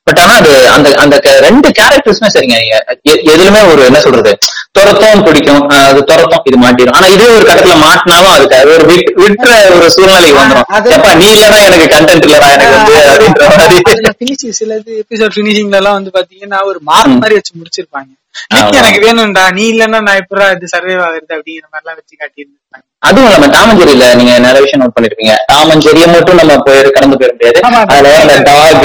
பட் 0.08 0.20
ஆனா 0.22 0.36
அது 0.39 0.52
அந்த 0.76 0.89
அந்த 1.02 1.15
ரெண்டு 1.46 1.67
கேரக்டர்ஸ்மே 1.80 2.30
சரிங்க. 2.36 2.56
எதுலுமே 3.28 3.62
ஒரு 3.72 3.82
என்ன 3.86 4.00
சொல்றது? 4.00 4.32
துரத்தம் 4.75 5.23
பிடிக்கும் 5.23 5.62
அது 5.79 6.01
துரத்தம் 6.10 6.45
இது 6.45 6.57
மாட்டிடும் 6.57 6.95
ஆனா 6.97 7.07
இதே 7.07 7.27
ஒரு 7.34 7.43
கட்டத்துல 7.43 7.75
மாட்டினாலும் 7.81 8.34
அதுக்கு 8.36 8.55
அது 8.57 8.69
ஒரு 8.75 8.86
விட்- 8.91 9.12
விட்டுற 9.21 9.49
ஒரு 9.71 9.88
சூழ்நிலை 9.95 10.29
வந்துடும் 10.38 10.69
எப்ப 10.95 11.10
நீ 11.15 11.27
இல்லடா 11.34 11.60
எனக்கு 11.65 11.88
கண்டென்ட் 11.95 12.25
இல்லடா 12.27 12.49
எனக்கு 12.53 12.77
வந்து 12.77 12.95
அப்படின்ற 13.05 13.49
மாதிரி 13.53 13.77
அதுல 13.91 14.12
finish 14.21 14.45
சில 14.60 14.77
இது 14.81 14.93
எபிசோட் 15.03 15.38
பினிஷிங்ல 15.38 15.79
எல்லாம் 15.81 15.97
வந்து 15.99 16.13
பாத்தீங்கன்னா 16.17 16.60
ஒரு 16.69 16.79
மார்க் 16.89 17.21
மாதிரி 17.21 17.38
வச்சு 17.39 17.53
முடிச்சிருப்பாங்க. 17.55 18.10
எனக்கு 18.72 19.02
வேணும்டா. 19.02 19.44
நீ 19.52 19.63
இல்லன்னா 19.72 20.00
நான் 20.02 20.20
எப்படா 20.22 20.46
இது 20.56 20.67
சர்வே 20.67 20.94
ஆகுறது 21.00 21.36
அப்படிங்கிற 21.36 21.67
மாதிரி 21.67 21.84
எல்லாம் 21.84 22.00
வச்சு 22.00 22.15
காட்டியிருந்தாங்க 22.15 22.88
அதுவும் 23.04 23.28
இல்லாம 23.28 23.48
டாமஞ்சேரியில 23.54 24.08
நீங்க 24.15 24.34
நிறைய 24.39 24.62
விஷயம் 24.62 24.82
நோட் 24.82 24.96
பண்ணிருப்பீங்க. 24.96 25.36
டாமஞ்சேரியை 25.52 26.08
மட்டும் 26.08 26.39
நம்ம 26.41 26.58
போய் 26.60 26.82
கடந்து 26.89 27.17
போயிட 27.17 27.32
முடியாது. 27.32 27.62
அதுல 27.94 28.12
அந்த 28.17 28.36
டாக் 28.44 28.84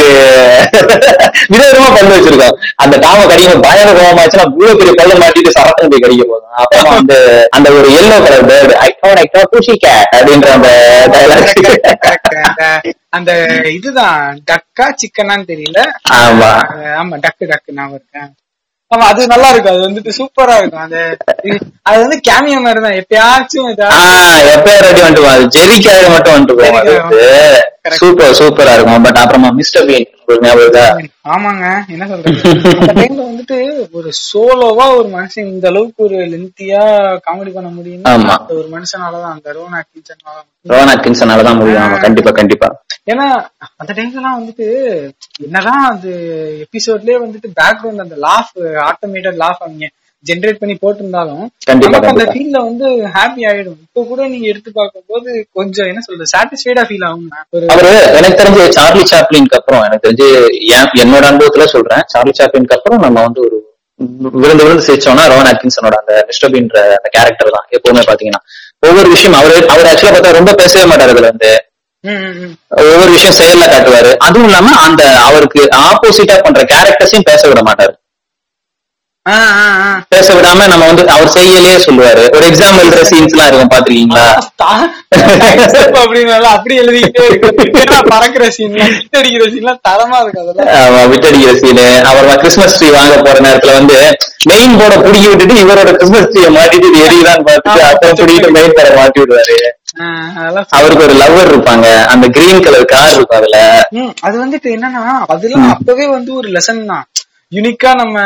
விதவிதமா 1.52 1.88
பண்ணி 1.96 2.14
வச்சிருக்கோம். 2.14 2.54
அந்த 2.76 2.94
டாம 2.98 3.26
கடிக்கும் 3.26 3.62
பயங்கர 3.62 3.92
கோபமாச்சுன்னா 3.98 4.46
இவ்வளவு 4.48 4.78
பெரிய 4.78 4.94
பல்ல 5.00 5.18
மாட்டிட்டு 5.20 5.52
போய் 5.90 6.04
கடிக்க 6.04 6.24
போதும். 6.24 6.42
அப்புறமா 6.56 6.92
வந்து 7.00 7.18
அந்த 7.50 7.68
ஒரு 7.72 7.88
எல்லோ 7.98 8.16
கலர் 8.20 8.48
பேர்டு 8.50 8.74
ஐக்கோன் 8.86 9.20
ஐக்கோ 9.22 9.42
பூசி 9.52 9.74
கேட் 9.76 10.10
அப்படின்ற 10.12 10.48
அந்த. 10.56 10.70
அந்த- 12.38 12.80
அந்த 13.10 13.30
இதுதான். 13.72 14.18
டக்கா 14.50 14.86
சிக்கனான்னு 15.00 15.50
தெரியல. 15.52 15.80
ஆமா. 16.16 16.50
ஆமா 16.96 17.16
டக்கு 17.24 17.44
டக்கு 17.52 17.70
நான் 17.72 17.94
இருக்கேன் 17.94 18.28
ஆமா 18.90 19.04
அது 19.10 19.22
நல்லா 19.30 19.48
இருக்கும் 19.50 19.72
அது 19.72 19.86
வந்துட்டு 19.86 20.10
சூப்பரா 20.18 20.56
இருக்கும். 20.58 20.82
அந்த 20.82 20.98
அது 21.88 21.98
வந்து 22.02 22.18
கேமியோ 22.28 22.58
மாதிரி 22.64 22.80
தான் 22.84 22.98
எப்பயாச்சும் 23.00 23.70
ஏதாவது 23.72 23.94
ஆஹ் 23.96 24.44
எப்ப 24.54 24.74
ரெடி 24.84 25.00
வந்துட்டு 25.06 25.48
ஜெரிக்காக 25.56 26.04
மட்டும் 26.12 26.36
வந்துட்டு 26.36 26.68
அது. 26.80 26.94
சூப்பர் 27.98 28.36
சூப்பரா 28.40 28.74
இருக்கும். 28.76 29.04
பட் 29.06 29.20
அப்புறமா 29.22 29.50
மிஸ்டர் 29.58 29.88
பீன் 29.88 30.06
ஆமாங்க. 31.34 31.64
என்ன 31.92 32.04
டைம்ல 32.92 33.20
வந்துட்டு 33.26 33.56
ஒரு 33.92 34.08
சோலோவா 34.22 34.86
ஒரு 34.96 35.08
மனுஷன் 35.08 35.50
இந்த 35.52 35.66
அளவுக்கு 35.70 36.00
ஒரு 36.04 36.18
லென்த்தியா 36.32 36.82
காமெடி 37.26 37.52
பண்ண. 37.56 37.68
அந்த 38.14 38.56
ஒரு 38.56 38.68
மனுஷனாலதான் 38.72 39.34
அந்த 39.34 39.52
ரோனா 39.52 39.80
கிச்சனால 39.84 40.36
ரோவன் 40.66 40.92
அட்கின்சனால 40.94 41.54
முடியும். 41.60 41.82
ஆமா 41.84 41.98
கண்டிப்பா 41.98 42.32
கண்டிப்பா. 42.32 42.68
ஏன்னா 43.06 43.26
அந்த 43.76 43.92
டைம்லலாம் 43.92 44.38
வந்துட்டு 44.38 44.66
என்னதான் 45.40 45.84
அது 45.90 46.10
எபிசோட்லயே 46.64 47.16
வந்துட்டு 47.22 47.48
பேக்ரவுண்ட் 47.60 48.04
அந்த 48.04 48.16
லாஃப் 48.22 48.52
ஆட்டோமேட்டட் 48.86 49.38
லாஃப் 49.38 49.60
அவங்க 49.60 49.88
ஜென்ரேட் 50.26 50.54
பண்ணி 50.54 50.74
போட்டிருந்தாலும் 50.74 51.42
நமக்கு 51.88 52.08
அந்த. 52.12 52.24
ஃபீல்ல 52.32 52.58
வந்து 52.62 52.86
ஹாப்பி 53.14 53.42
ஆயிடும். 53.48 53.76
இப்போ 53.82 54.02
கூட 54.04 54.26
நீங்க 54.26 54.46
எடுத்து 54.46 54.70
பார்க்கும்போது 54.72 55.28
கொஞ்சம் 55.52 55.86
என்ன 55.86 56.00
சொல்றது 56.00 56.32
சாட்டிஸ்ஃபைடா 56.32 56.82
ஃபீல் 56.88 57.04
ஆகும் 57.04 57.28
அவரு 57.74 57.90
எனக்கு 58.12 58.38
தெரிஞ்சு 58.40 58.64
சார்லி 58.70 59.04
சாப்ளின்க்கு 59.04 59.54
அப்புறம் 59.54 59.82
எனக்கு 59.82 60.06
தெரிஞ்சு 60.06 60.28
என்- 60.72 60.92
என்னோட 61.02 61.24
அனுபவத்துல 61.30 61.64
சொல்றேன். 61.66 62.02
சார்லி 62.06 62.32
சாப்ளின்க்கு 62.38 62.72
அப்புறம் 62.72 63.00
நம்ம 63.00 63.22
வந்து 63.22 63.40
ஒரு 63.40 63.58
விழுந்து 64.38 64.64
விழுந்து 64.64 64.86
சிரிச்சோம்னா 64.86 65.26
ரோவன் 65.28 65.50
அட்கின்சனோட 65.52 65.96
அந்த 65.96 66.24
மிஸ்டர் 66.26 66.50
பீன்ற 66.50 66.78
அந்த 66.96 67.08
கேரக்டர் 67.12 67.50
தான். 67.50 67.68
எப்பவுமே 67.70 68.02
பாத்தீங்கன்னா 68.08 68.42
ஒவ்வொரு 68.80 69.08
விஷயம் 69.08 69.32
அவரு 69.34 69.54
அவர் 69.68 69.86
ஆக்சுவலா 69.86 70.14
பார்த்தா 70.14 70.32
ரொம்ப 70.32 70.54
பேசவே 70.54 70.84
மாட்டாரு 70.90 71.14
இதுல 71.14 71.30
வந்து. 71.30 71.52
ஒவ்வொரு 72.82 73.10
விஷயம் 73.16 73.38
செயல்ல 73.40 73.66
காட்டுவாரு. 73.72 74.10
அதுவும் 74.26 74.48
இல்லாம 74.48 74.74
அந்த 74.86 75.02
அவருக்கு 75.28 75.62
ஆப்போசிட்டா 75.84 76.38
பண்ற 76.46 76.62
கேரக்டர்ஸையும் 76.72 77.28
பேச 77.30 77.42
விட 77.52 77.62
மாட்டாரு. 77.68 77.94
பேச 80.12 80.26
விடாம 80.34 80.66
நம்ம 80.70 80.84
வந்து 80.88 81.04
அவர் 81.14 81.32
செய்யலையே 81.36 81.78
சொல்லுவாரு. 81.84 82.24
ஒரு 82.36 82.44
எக்ஸாம் 82.50 82.76
எழுதுற 82.82 83.00
சீன்ஸ் 83.08 83.32
எல்லாம் 83.34 83.48
இருக்கும் 83.48 83.72
பாத்திருக்கீங்களா 83.72 84.26
Step 85.70 85.94
அப்படின்னால 86.02 86.44
அப்படி 86.56 86.74
எழுதிக்கிட்டே 86.82 87.24
இருக்கு 87.28 87.48
பறக்குற 88.12 88.44
சீன்லாம் 88.56 88.92
அடிக்கிற 89.20 89.46
சீன்லாம் 89.54 89.80
தரமா 89.88 90.18
இருக்கு 90.22 90.42
அதெல்லாம். 90.42 90.70
ஆமா, 90.82 91.00
விட்டடிக்கிற 91.12 91.54
சீனு 91.62 91.86
அப்புறமா 92.08 92.34
கிறிஸ்மஸ் 92.42 92.76
ட்ரீ 92.78 92.90
வாங்க 92.96 93.16
போற 93.26 93.36
நேரத்துல 93.46 93.74
வந்து 93.78 93.96
மெயின் 94.50 94.76
போர்டை 94.80 94.98
புடுங்கி 95.06 95.28
விட்டுட்டு 95.32 95.56
இவரோட 95.64 95.90
கிறிஸ்மஸ் 95.98 96.30
ட்ரீயை 96.34 96.52
மாட்டிட்டு 96.58 97.02
எரியுதான்னு 97.06 97.46
பார்த்துட்டு 97.50 97.82
அப்புறம் 97.90 98.16
பிடிக்கிட்டு 98.20 98.54
மெயின் 98.58 98.76
போர்டை 98.78 98.94
மாட்டி 99.00 99.20
விடுவாரு. 99.24 99.58
அவருக்கு 100.76 101.04
ஒரு 101.04 101.14
லவ்வர் 101.20 101.50
இருப்பாங்க. 101.52 101.86
அந்த 102.12 102.26
கிரீன் 102.28 102.62
கலர் 102.62 102.84
கார் 102.84 103.14
இருக்கும் 103.14 103.38
அதுல. 103.38 103.58
அது 104.20 104.36
வந்துட்டு 104.44 104.68
என்னன்னா 104.76 105.02
அதெல்லாம் 105.34 105.68
அப்பவே 105.74 106.06
வந்து 106.08 106.34
ஒரு 106.34 106.48
லெசன் 106.48 106.84
தான். 106.84 107.06
யூனிக்கா 107.52 107.90
நம்ம 107.94 108.16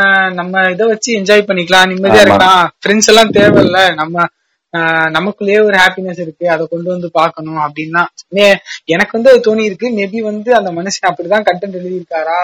நம்ம 0.41 0.63
இத 0.71 0.87
வச்சு 0.87 1.11
என்ஜாய் 1.19 1.49
பண்ணிக்கலாம் 1.49 1.91
நிம்மதியா. 1.93 2.23
இருக்கலாம். 2.25 2.63
ஃப்ரெண்ட்ஸ் 2.83 3.11
எல்லாம் 3.13 3.33
தேவையில்ல. 3.39 3.81
நம்ம 3.95 4.27
நமக்குள்ளேயே 5.17 5.61
ஒரு 5.69 5.77
ஹாப்பினஸ் 5.83 6.21
இருக்கு. 6.25 6.51
அதை 6.51 6.67
கொண்டு 6.71 6.91
வந்து 6.91 7.11
பார்க்கணும் 7.11 7.63
அப்படின்னா. 7.67 8.03
எனக்கு 8.95 9.15
வந்து 9.17 9.31
அது 9.33 9.41
தோணி 9.47 9.65
இருக்கு. 9.71 9.89
மேபி 9.99 10.21
வந்து 10.31 10.51
அந்த 10.59 10.73
மனுஷன் 10.79 11.09
அப்படிதான் 11.11 11.47
கண்டென்ட் 11.49 11.79
எழுதியிருக்காரா 11.81 12.41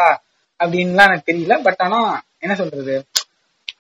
அப்படின்லாம் 0.61 1.09
எனக்கு 1.11 1.31
தெரியல. 1.33 1.57
பட் 1.63 1.83
ஆனா 1.87 2.01
என்ன 2.39 2.55
சொல்றது? 2.55 2.97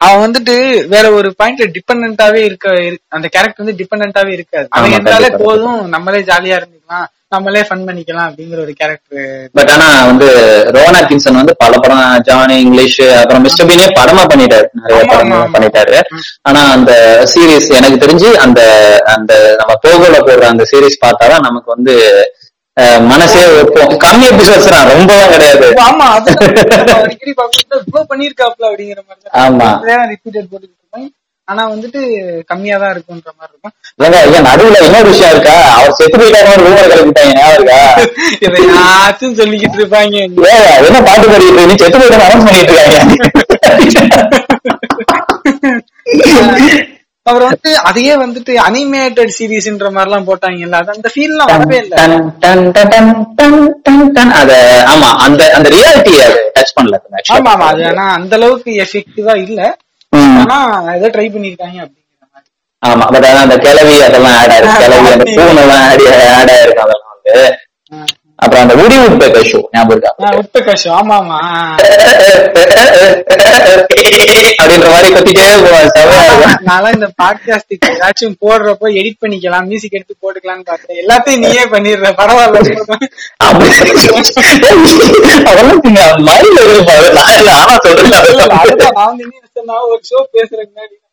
அவன் 0.00 0.22
வந்துட்டு 0.24 0.54
வேற 0.86 1.10
ஒரு 1.10 1.34
பாயிண்ட்ல 1.38 1.66
டிபெண்டாவே 1.74 2.40
இருக்க 2.44 2.68
இரு- 2.80 3.02
அந்த 3.08 3.28
கேரக்டர் 3.28 3.64
வந்து 3.64 3.78
டிபெண்டாவே 3.78 4.28
இருக்காது. 4.28 4.66
அவன் 4.70 4.90
இருந்தாலே 4.90 5.28
போதும் 5.38 5.88
நம்மளே 5.88 6.18
ஜாலியா 6.22 6.56
இருந்துக்கலாம் 6.56 7.06
நம்மளே 7.28 7.60
ஃபன் 7.60 7.86
பண்ணிக்கலாம் 7.86 8.26
அப்படிங்கிற 8.26 8.60
ஒரு 8.60 8.72
கேரக்டர் 8.72 9.30
பட் 9.52 9.70
ஆனா 9.70 10.04
வந்து 10.04 10.26
ரோனா 10.70 11.00
கின்சன் 11.02 11.32
வந்து 11.32 11.56
பல 11.56 11.78
படம் 11.78 12.20
ஜானி 12.22 12.60
இங்கிலீஷ் 12.60 13.00
அப்புறம் 13.14 13.42
மிஸ்டர் 13.42 13.66
பீனே 13.66 13.86
படமா 13.96 14.24
பண்ணிட்டாரு. 14.26 14.66
நிறைய 14.80 15.04
படம். 15.04 15.54
பண்ணிட்டாரு. 15.54 15.96
ஆனா 16.42 16.72
அந்த 16.72 16.92
சீரிஸ் 17.34 17.68
எனக்கு 17.74 18.06
தெரிஞ்சு 18.06 18.30
அந்த 18.38 18.60
அந்த 19.06 19.32
நம்ம 19.56 19.74
போகோல 19.86 20.18
போடுற 20.22 20.44
அந்த 20.44 20.66
சீரிஸ் 20.70 21.02
பார்த்தாதான் 21.04 21.40
நமக்கு 21.40 21.70
வந்து 21.74 21.94
மனசே 23.10 23.42
ஒப்போம் 23.58 23.92
கம்மி 24.02 24.26
எபிசோட்ஸ் 24.30 24.72
தான் 24.72 24.88
ரொம்பவும் 24.90 25.30
கிடையாது. 25.34 25.66
ஆமா 25.84 26.08
பண்ணிருக்காப்ல 28.10 28.64
அப்படிங்கிற 28.68 29.00
மாதிரி 29.02 29.28
ஆமா. 29.44 29.68
ரிப்பீட்டட் 30.10 30.50
போட்டுட்டு 30.50 30.74
இருப்பாங்க 30.74 31.08
ஆனா 31.48 31.62
வந்துட்டு 31.72 32.00
கம்மியா 32.50 32.76
தான் 32.82 32.92
இருக்குன்ற 32.94 33.30
மாதிரி 33.32 33.52
இருக்கும். 33.52 33.74
ஏங்க 34.04 34.16
ஐயா 34.22 34.40
நடுவுல 34.46 34.80
இன்னொரு 34.86 35.08
விஷயம் 35.10 35.32
இருக்கா? 35.34 35.54
அவர் 35.74 35.96
செத்து 35.98 36.16
போயிட்டாரு 36.20 36.62
ரூமர் 36.62 36.90
கிளப்பிட்டாங்க 36.92 37.32
ஞாபகம் 37.36 37.56
இருக்கா? 37.58 37.80
இதை 38.46 38.60
யாச்சும் 38.70 39.36
சொல்லிக்கிட்டு 39.40 39.78
இருப்பாங்க. 39.80 40.16
என்ன 40.80 41.00
பாட்டு 41.08 41.26
பாடிட்டு 41.30 41.68
நீ 41.70 41.76
செத்து 41.76 42.00
போயிட்டு 42.00 42.18
அனௌன்ஸ் 42.20 42.48
பண்ணிட்டு 42.48 42.74
இருக்காங்க. 42.74 43.14
அப்புறம் 47.26 47.48
வந்து 47.50 47.70
அதையே 47.88 48.14
வந்துட்டு 48.20 48.52
அனிமேட்டட் 48.64 49.32
சீரீஸ்ன்ற 49.36 49.88
மாதிரி 49.94 50.08
எல்லாம் 50.08 50.26
போட்டாங்கல்ல 50.28 50.80
அது 50.80 50.92
அந்த 50.94 51.08
ஃபீல்லாம் 51.14 51.50
வரவே 51.54 51.78
இல்ல. 51.82 51.94
அத 54.40 54.52
ஆமா 54.92 55.10
அந்த 55.26 55.42
அந்த 55.56 55.68
ரியாலிட்டி 55.74 56.14
அது 56.26 56.38
டச் 56.56 56.74
பண்ணல. 56.76 56.98
ஆமா 57.36 57.50
ஆமா 57.54 57.66
அது 57.72 57.82
ஆனா 57.90 58.04
அந்த 58.18 58.34
அளவுக்கு 58.38 58.72
எஃபெக்டிவா 58.84 59.34
இல்ல. 59.46 59.60
ஆனா 60.12 60.58
ஏதோ 60.94 61.08
ட்ரை 61.14 61.26
பண்ணிருக்காங்க 61.30 61.78
அப்படிங்கிற 61.84 62.04
மாதிரி 62.26 62.48
ஆமா 62.82 63.06
பட் 63.14 63.26
ஆனா 63.30 63.40
அந்த 63.46 63.56
கிளவி 63.66 63.96
அதெல்லாம் 64.08 64.36
ஆட் 64.40 64.54
ஆயிருக்கு 64.54 64.80
கிளவி 64.84 65.08
அந்த 65.14 65.26
பூனை 65.30 65.62
எல்லாம் 65.64 65.82
ஆட் 65.84 66.04
ஆயிருக்கு 66.54 66.84
அதெல்லாம் 66.84 67.12
வந்து. 67.14 67.34
அப்புறம் 68.38 68.62
அந்த 68.62 68.74
உடி 68.76 68.96
உட்பேக்கர் 68.98 69.46
ஷோ 69.46 69.58
ஞாபகம் 69.70 69.90
இருக்கா? 69.90 70.10
ஆ, 70.22 70.30
உட்பகாஷம் 70.36 70.96
ஆமா 70.96 71.14
ஆமா. 71.18 71.38
அப்படின்ற 74.56 74.88
மாதிரி 74.90 75.08
கத்திட்டே 75.14 75.44
நான்லாம் 76.66 76.94
இந்த 76.94 77.08
பாட்காஸ்டுக்கு 77.22 77.88
ஏதாச்சும் 77.90 78.36
போடுறப்போ 78.40 78.86
எடிட் 78.94 79.20
பண்ணிக்கலாம் 79.22 79.66
மியூசிக் 79.66 79.92
எடுத்து 79.92 80.14
போட்டுக்கலாம்னு 80.22 80.64
பார்த்தேன். 80.64 80.98
எல்லாத்தையும் 81.02 81.38
நீயே 81.38 81.64
பண்ணிடுற 81.64 82.12
பரவாயில்ல. 82.16 82.58
அதெல்லாம் 85.44 85.80
நீங்க 85.82 86.02
மைண்ட்ல 86.26 86.60
இருக்கு 86.64 87.12
நான் 87.12 87.56
ஆனா 87.56 87.76
சொல்றேன். 87.84 88.92
நான் 89.64 89.86
ஒரு 89.86 90.00
ஷோ 90.10 90.18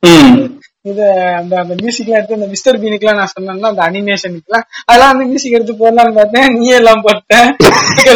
ம். 0.06 0.38
இத 0.86 1.02
அந்த 1.38 1.54
அந்த 1.60 1.74
மியூசிக்லாம் 1.80 2.18
எடுத்து 2.18 2.38
அந்த 2.38 2.48
மிஸ்டர் 2.54 2.80
பீனுக்குலாம் 2.80 3.20
நான் 3.20 3.32
சொன்னேன்னா 3.34 3.70
அந்த 3.70 3.84
அனிமேஷனுக்குலாம் 3.86 4.64
அதெல்லாம் 4.84 5.12
வந்து 5.12 5.28
மியூசிக் 5.28 5.54
எடுத்து 5.54 5.74
போடலாம்னு 5.76 6.16
பார்த்தேன். 6.18 6.48
நீயே 6.56 6.74
எல்லாம் 6.80 7.04
போட்டேன் 7.06 7.48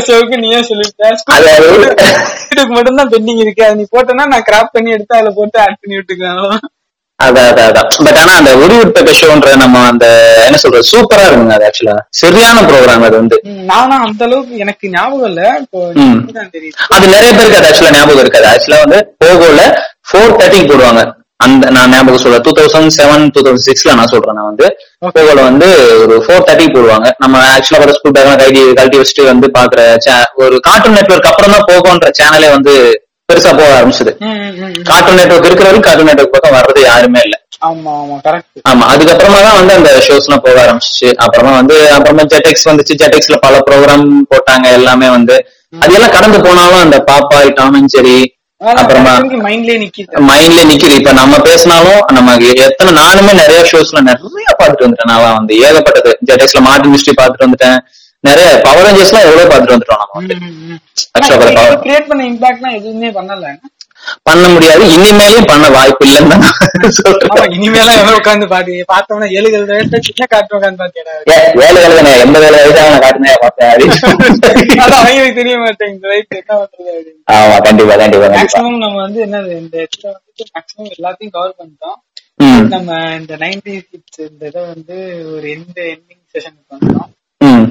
ஷோவுக்கு 0.07 0.37
நீயே 0.41 0.59
சொல்லிவிட்ட 0.67 1.05
அது 1.35 1.47
அது- 1.53 1.93
இதுக்கு 2.47 2.73
மட்டும் 2.73 2.99
தான் 2.99 3.11
பெண்டிங் 3.13 3.41
இருக்கு. 3.43 3.63
அது 3.67 3.77
நீ 3.79 3.85
போட்டேன்னா 3.93 4.25
நான் 4.33 4.45
கிராப் 4.49 4.73
பண்ணி 4.73 4.89
எடுத்து 4.91 5.17
அதுல 5.17 5.31
போட்டு 5.37 5.59
ஆட் 5.61 5.79
பண்ணி 5.81 5.97
விட்டுக்கலாம் 5.97 6.57
அதான் 7.19 7.47
அதான் 7.61 7.87
பட் 8.05 8.17
ஆனா 8.21 8.33
அந்த 8.39 8.51
உடி 8.61 8.75
உட்பேக்க 8.81 9.13
ஷோன்ற 9.19 9.53
நம்ம 9.61 9.77
அந்த 9.87 10.05
என்ன 10.43 10.57
சொல்றது 10.57 10.89
சூப்பரா 10.91 11.23
இருக்குங்க 11.25 11.55
அது 11.55 11.65
ஆக்சுவலா 11.67 11.95
சரியான 12.17 12.57
ப்ரோக்ராம் 12.67 13.05
அது 13.07 13.15
வந்து. 13.17 13.37
ம், 13.47 13.63
நானும் 13.69 14.03
அந்த 14.05 14.21
அளவுக்கு 14.25 14.57
எனக்கு 14.57 14.91
ஞாபகம் 14.93 15.29
இல்ல. 15.29 15.41
அது 16.91 17.05
நிறைய 17.07 17.31
பேருக்கு 17.31 17.59
அது 17.59 17.69
ஆக்சுவலா 17.69 17.95
ஞாபகம் 17.97 18.23
இருக்காது. 18.23 18.47
ஆக்சுவலா 18.51 18.81
வந்து 18.85 18.99
போகோல 19.23 19.63
ஃபோர் 20.09 20.37
தேர்ட்டிக்கு 20.37 20.69
போடுவாங்க. 20.71 21.03
அந்த 21.39 21.65
நான் 21.75 21.91
ஞாபகம் 21.93 22.21
சொல்றேன். 22.21 22.43
Two 22.45 22.51
thousand 22.57 22.93
seven 22.97 23.25
two 23.33 23.41
thousand 23.45 23.67
சிக்ஸ்ல 23.69 23.95
நான் 23.99 24.11
சொல்றேன். 24.13 24.37
நான் 24.37 24.49
வந்து 24.51 24.67
போகோல 25.15 25.39
வந்து 25.49 25.67
ஒரு 26.03 26.15
ஃபோர் 26.25 26.45
தேர்ட்டிக்கு 26.47 26.75
போடுவாங்க. 26.77 27.09
நம்ம 27.23 27.41
ஆக்சுவலா 27.55 27.81
ஒரு 27.85 27.95
ஸ்கூல் 27.97 28.15
பேக்லாம் 28.15 28.39
கழட்டி 28.41 28.61
கழட்டி 28.79 28.99
வச்சுட்டு 29.01 29.25
வந்து 29.31 29.49
பாக்குற 29.57 29.81
ஒரு 30.45 30.55
கார்ட்டூன் 30.67 30.97
நெட்வொர்க் 30.99 31.29
அப்புறம் 31.31 31.53
தான் 31.55 31.67
போகோன்ற 31.71 32.09
சேனலே 32.19 32.49
வந்து 32.57 32.73
பெருசா 33.29 33.51
போக 33.59 33.71
ஆரம்பிச்சது. 33.77 34.11
கார்ட்டூன் 34.89 35.19
நெட்வொர்க் 35.21 35.47
இருக்கிற 35.49 35.65
வரைக்கும் 35.67 35.87
கார்ட்டூன் 35.87 36.09
நெட்வொர்க் 36.11 36.35
பக்கம் 36.35 36.55
வர்றது 36.57 36.81
யாருமே 36.91 37.21
இல்ல. 37.27 37.35
ஆமா 37.67 37.91
ஆமா 38.01 38.15
கரெக்ட் 38.25 38.59
ஆமா 38.71 38.83
அதுக்கப்புறமா 38.93 39.39
தான் 39.45 39.57
வந்து 39.59 39.73
அந்த 39.77 39.91
ஷோஸ் 40.07 40.27
எல்லாம் 40.27 40.43
போக 40.47 40.57
ஆரம்பிச்சிச்சு. 40.65 41.09
அப்புறமா 41.25 41.53
வந்து 41.59 41.77
அப்புறமா 41.97 42.23
ஜெட்டெக்ஸ் 42.33 42.67
வந்துச்சு. 42.69 42.97
ஜெட்டெக்ஸ்ல 43.01 43.37
பல 43.45 43.59
ப்ரோக்ராம் 43.67 44.05
போட்டாங்க 44.31 44.67
எல்லாமே 44.79 45.09
வந்து. 45.17 45.37
அது 45.73 45.95
எல்லாம் 45.97 46.15
கடந்து 46.17 46.39
போனாலும் 46.47 46.83
அந்த 46.85 46.97
பாப்பாய் 47.09 47.55
டாம் 47.59 47.77
அண்ட் 47.79 47.91
ஜெரி 47.95 48.17
அப்புறமா 48.57 49.17
மைண்ட்லயே 50.27 50.65
நிக்கிது. 50.65 50.95
இப்ப 50.95 51.13
நம்ம 51.13 51.39
பேசினாலும் 51.39 51.99
நம்ம 52.13 52.37
எத்தனை 52.37 52.93
நானுமே 52.93 53.33
நிறைய 53.33 53.65
ஷோஸ்ல 53.71 54.01
நிறைய 54.01 54.29
பார்த்துட்டு 54.59 54.81
வந்துட்டேன். 54.81 55.07
நான் 55.07 55.35
வந்து 55.35 55.55
ஏகப்பட்டது. 55.55 56.17
ஜெட்டெக்ஸ்ல 56.25 56.61
மார்டின் 56.61 56.93
மிஸ்ட்ரி 56.93 57.21
பார்த்துட்டு 57.21 57.45
வந்துட்டேன். 57.45 57.79
நிறைய 58.19 58.59
பவர் 58.63 58.85
ரேஞ்சர்ஸ் 58.85 59.13
எல்லாம் 59.13 59.37
எவ்வளவு 59.37 59.55
பார்த்துட்டு 59.55 59.77
வந்துட்டோம் 59.77 59.97
நம்ம 59.97 60.09
வந்து. 60.11 60.35
Actually, 61.19 61.55
power- 61.55 61.79
கிரியேட் 61.81 62.07
பண்ண 62.07 62.23
இம்பாக்ட்லாம் 62.23 62.73
எதுவுமே 62.73 63.09
பண்ணல. 63.09 63.59
பண்ண 64.23 64.45
முடியாது. 64.47 64.83
இனிமேலையும் 64.95 65.49
பண்ண 65.49 65.67
வாய்ப்பு 65.69 66.05
இல்லைன்னு 66.07 66.35
தான் 66.35 67.53
இனிமேலாம் 67.57 68.17
உட்காந்து 68.17 68.47
பாத்து 68.53 68.77
பார்த்தோம்னா 68.91 69.27
ரேட்டு 69.71 69.99
சின்ன 70.07 70.25
காட்டு 70.27 70.55
உட்காந்து 70.57 70.81
பாத்தியா 70.81 71.15
ஏ, 71.31 71.37
வேலை 71.59 71.77
வேலை 71.85 72.13
எந்த 72.21 72.37
வேலை 72.39 72.57
வயசாக 72.59 72.87
நான் 72.87 73.05
காட்டுனேன் 73.05 73.41
பார்த்தேன். 73.43 73.71
அப்படின்னு. 73.71 74.81
அது 74.83 74.95
அவங்களுக்கு 74.99 75.39
தெரிய 75.39 75.55
மாட்டேங்குது. 75.63 76.09
ரைட் 76.11 76.33
என்ன 76.33 76.51
பண்றது 76.55 76.89
அப்படின்னு. 76.91 77.21
ஆமா 77.35 77.57
கண்டிப்பா 77.67 77.95
கண்டிப்பா 77.97 78.29
மேக்ஸிமம் 78.35 78.81
நம்ம 78.83 79.01
வந்து 79.01 79.21
என்னது 79.25 79.51
இந்த 79.61 79.75
இடத்துல 79.81 80.07
வந்துட்டு 80.13 80.45
மேக்ஸிமம் 80.51 80.93
எல்லாத்தையும் 80.95 81.35
கவர் 81.37 81.57
பண்ணிட்டோம். 81.59 81.97
நம்ம 82.71 82.89
இந்த 83.19 83.33
நைன்டி 83.41 83.73
கிட்ஸ் 83.83 84.19
இந்த 84.27 84.43
இதை 84.51 84.63
வந்து 84.67 84.97
ஒரு 85.31 85.47
எந்த 85.53 85.77
எண்டிங் 85.93 86.23
செஷனுக்கு 86.33 86.73
வந்தோம் 86.75 87.11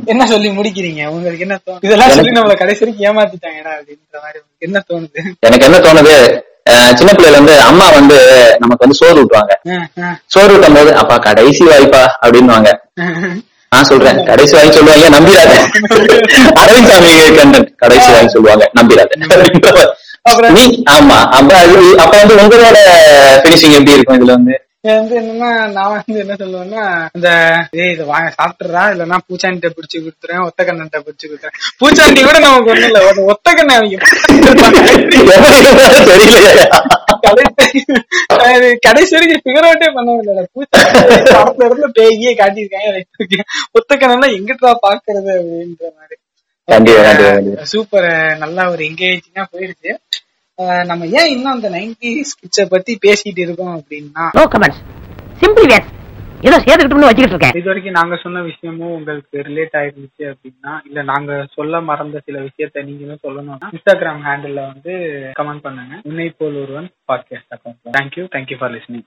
என்ன 0.07 0.27
சொல்லி 0.27 0.49
முடிக்கிறீங்க? 0.51 1.03
உங்களுக்கு 1.11 1.45
என்ன 1.45 1.57
தோணும் 1.61 1.85
இதெல்லாம் 1.87 2.13
சொல்லி 2.13 2.33
நம்மள 2.33 2.55
கடைசி 2.57 2.83
வரைக்கும் 2.83 3.07
ஏமாத்திட்டாங்கடா 3.09 3.73
அப்படின்ற 3.77 4.17
மாதிரி 4.17 4.39
உங்களுக்கு 4.39 4.67
என்ன 4.69 4.79
தோணுது? 4.89 5.21
எனக்கு 5.41 5.67
என்ன 5.67 5.79
தோணுது 5.81 6.17
சின்ன 6.97 7.11
பிள்ளைல 7.13 7.39
வந்து 7.39 7.55
அம்மா 7.65 7.87
வந்து 7.91 8.17
நமக்கு 8.59 8.85
வந்து 8.85 8.97
சோறு 8.97 9.21
ஆஹ் 10.03 10.17
சோறு 10.33 10.55
ஊட்டும் 10.55 10.77
போது 10.77 10.91
அப்பா 10.97 11.17
கடைசி 11.27 11.65
வாய்ப்பா? 11.65 12.03
அப்படின்னுவாங்க. 12.23 12.71
ஆஹ் 13.03 13.37
நான் 13.73 13.85
சொல்றேன் 13.85 14.19
கடைசி 14.25 14.55
வாய்ப்பு 14.57 14.77
சொல்லுவாங்க 14.77 15.09
நம்பிடாத. 15.15 15.55
அரவிந்த் 16.61 16.91
சாமி 16.91 17.11
கண்டன் 17.39 17.69
கடைசி 17.77 18.09
வாங்கி 18.11 18.33
சொல்லுவாங்க 18.33 18.67
நம்பிடாத. 18.75 19.11
நீ 20.55 20.63
ஆமா 20.91 21.19
அப்ப 21.35 21.51
அது- 21.59 21.97
அப்ப 21.99 22.15
வந்து 22.17 22.37
உங்களோட 22.37 22.79
பினிஷிங் 23.45 23.77
எப்படி 23.77 23.93
இருக்கும் 23.93 24.19
இதுல 24.19 24.33
வந்து? 24.33 24.55
வந்து 24.93 25.21
என்னன்னா 25.21 25.71
நான் 25.71 25.97
வந்து 25.97 26.19
என்ன 26.19 26.35
சொல்லுவேன்னா 26.35 27.09
இந்த 27.13 27.29
ஏய் 27.77 27.91
இதை 27.91 28.07
வாங்க 28.07 28.33
சாப்பிட்டுறா 28.37 28.93
இல்லன்னா 28.93 29.19
பூச்சாண்டிட்ட 29.27 29.71
பிடிச்சு 29.77 29.99
கொடுத்துறேன் 29.99 30.45
ஒத்த 30.45 30.65
கண்ணன்ட்ட 30.65 31.01
பிடிச்சு 31.01 31.27
கொடுத்துறேன். 31.27 31.53
பூச்சாண்டி 31.79 32.25
கூட 32.25 32.39
நமக்கு 32.39 32.71
ஒண்ணும் 32.71 32.89
இல்ல. 32.89 33.09
ஒரு 33.09 33.25
ஒத்த 33.25 33.53
கண்ணை 33.53 33.77
கடைசி- 38.87 39.15
வரைக்கும் 39.15 39.41
ஃபிகர் 39.45 39.67
அவுட்டே 39.67 39.95
பண்ண 39.95 40.47
பூச்சாண்டி 40.55 41.67
இருந்து 41.67 41.93
பேயே 41.93 42.35
காட்டியிருக்காங்க. 42.35 43.43
ஒத்த 43.73 43.97
கண்ணா 43.97 44.37
எங்கிட்டா 44.37 44.75
பாக்குறது 44.87 45.37
அப்படின்ற 45.37 45.93
மாதிரி. 45.93 46.21
சூப்பர். 47.65 48.37
நல்லா 48.37 48.71
ஒரு 48.71 48.85
என்கேஜிங்கா 48.85 49.45
போயிருச்சு 49.53 49.99
நம்ம 50.59 51.07
ஏன் 51.19 51.31
இன்னும் 51.31 51.55
அந்த 51.55 51.69
நைன்டி 51.71 52.11
ஸ்கிட்ச 52.29 52.65
பத்தி 52.69 52.93
பேசிட்டு 53.07 53.41
இருக்கோம் 53.41 53.75
அப்படின்னா 53.79 54.23
நோ 54.33 54.45
கமெண்ட்ஸ் 54.55 54.81
சிம்பிளி 55.41 55.67
வேஸ் 55.73 55.91
ஏதோ 56.41 56.57
சேர்த்துக்கிட்டோம்னு 56.57 57.09
வச்சுக்கிட்டு 57.09 57.35
இருக்கேன். 57.35 57.55
இது 57.57 57.69
வரைக்கும் 57.69 57.97
நாங்க 57.99 58.15
சொன்ன 58.23 58.43
விஷயமும் 58.43 58.95
உங்களுக்கு 58.97 59.37
ரிலேட் 59.39 59.77
ஆயிருந்துச்சு 59.81 60.25
அப்படின்னா 60.33 60.73
இல்ல 60.85 61.03
நாங்க 61.03 61.47
சொல்ல 61.55 61.81
மறந்த 61.81 62.21
சில 62.27 62.39
விஷயத்த 62.39 62.85
நீங்களும் 62.85 63.23
சொல்லணும்னா 63.23 63.69
இன்ஸ்டாகிராம் 63.75 64.21
ஹேண்டில்ல 64.27 64.65
வந்து 64.73 64.93
கமெண்ட் 65.39 65.65
பண்ணுங்க. 65.67 65.95
Unnai 66.03 66.29
Pol 66.39 66.59
Oruvan 66.63 66.89
podcast 67.13 67.55
account 67.57 67.97
thank you 67.99 68.25
thank you 68.37 68.59
for 68.59 68.73
listening 68.73 68.95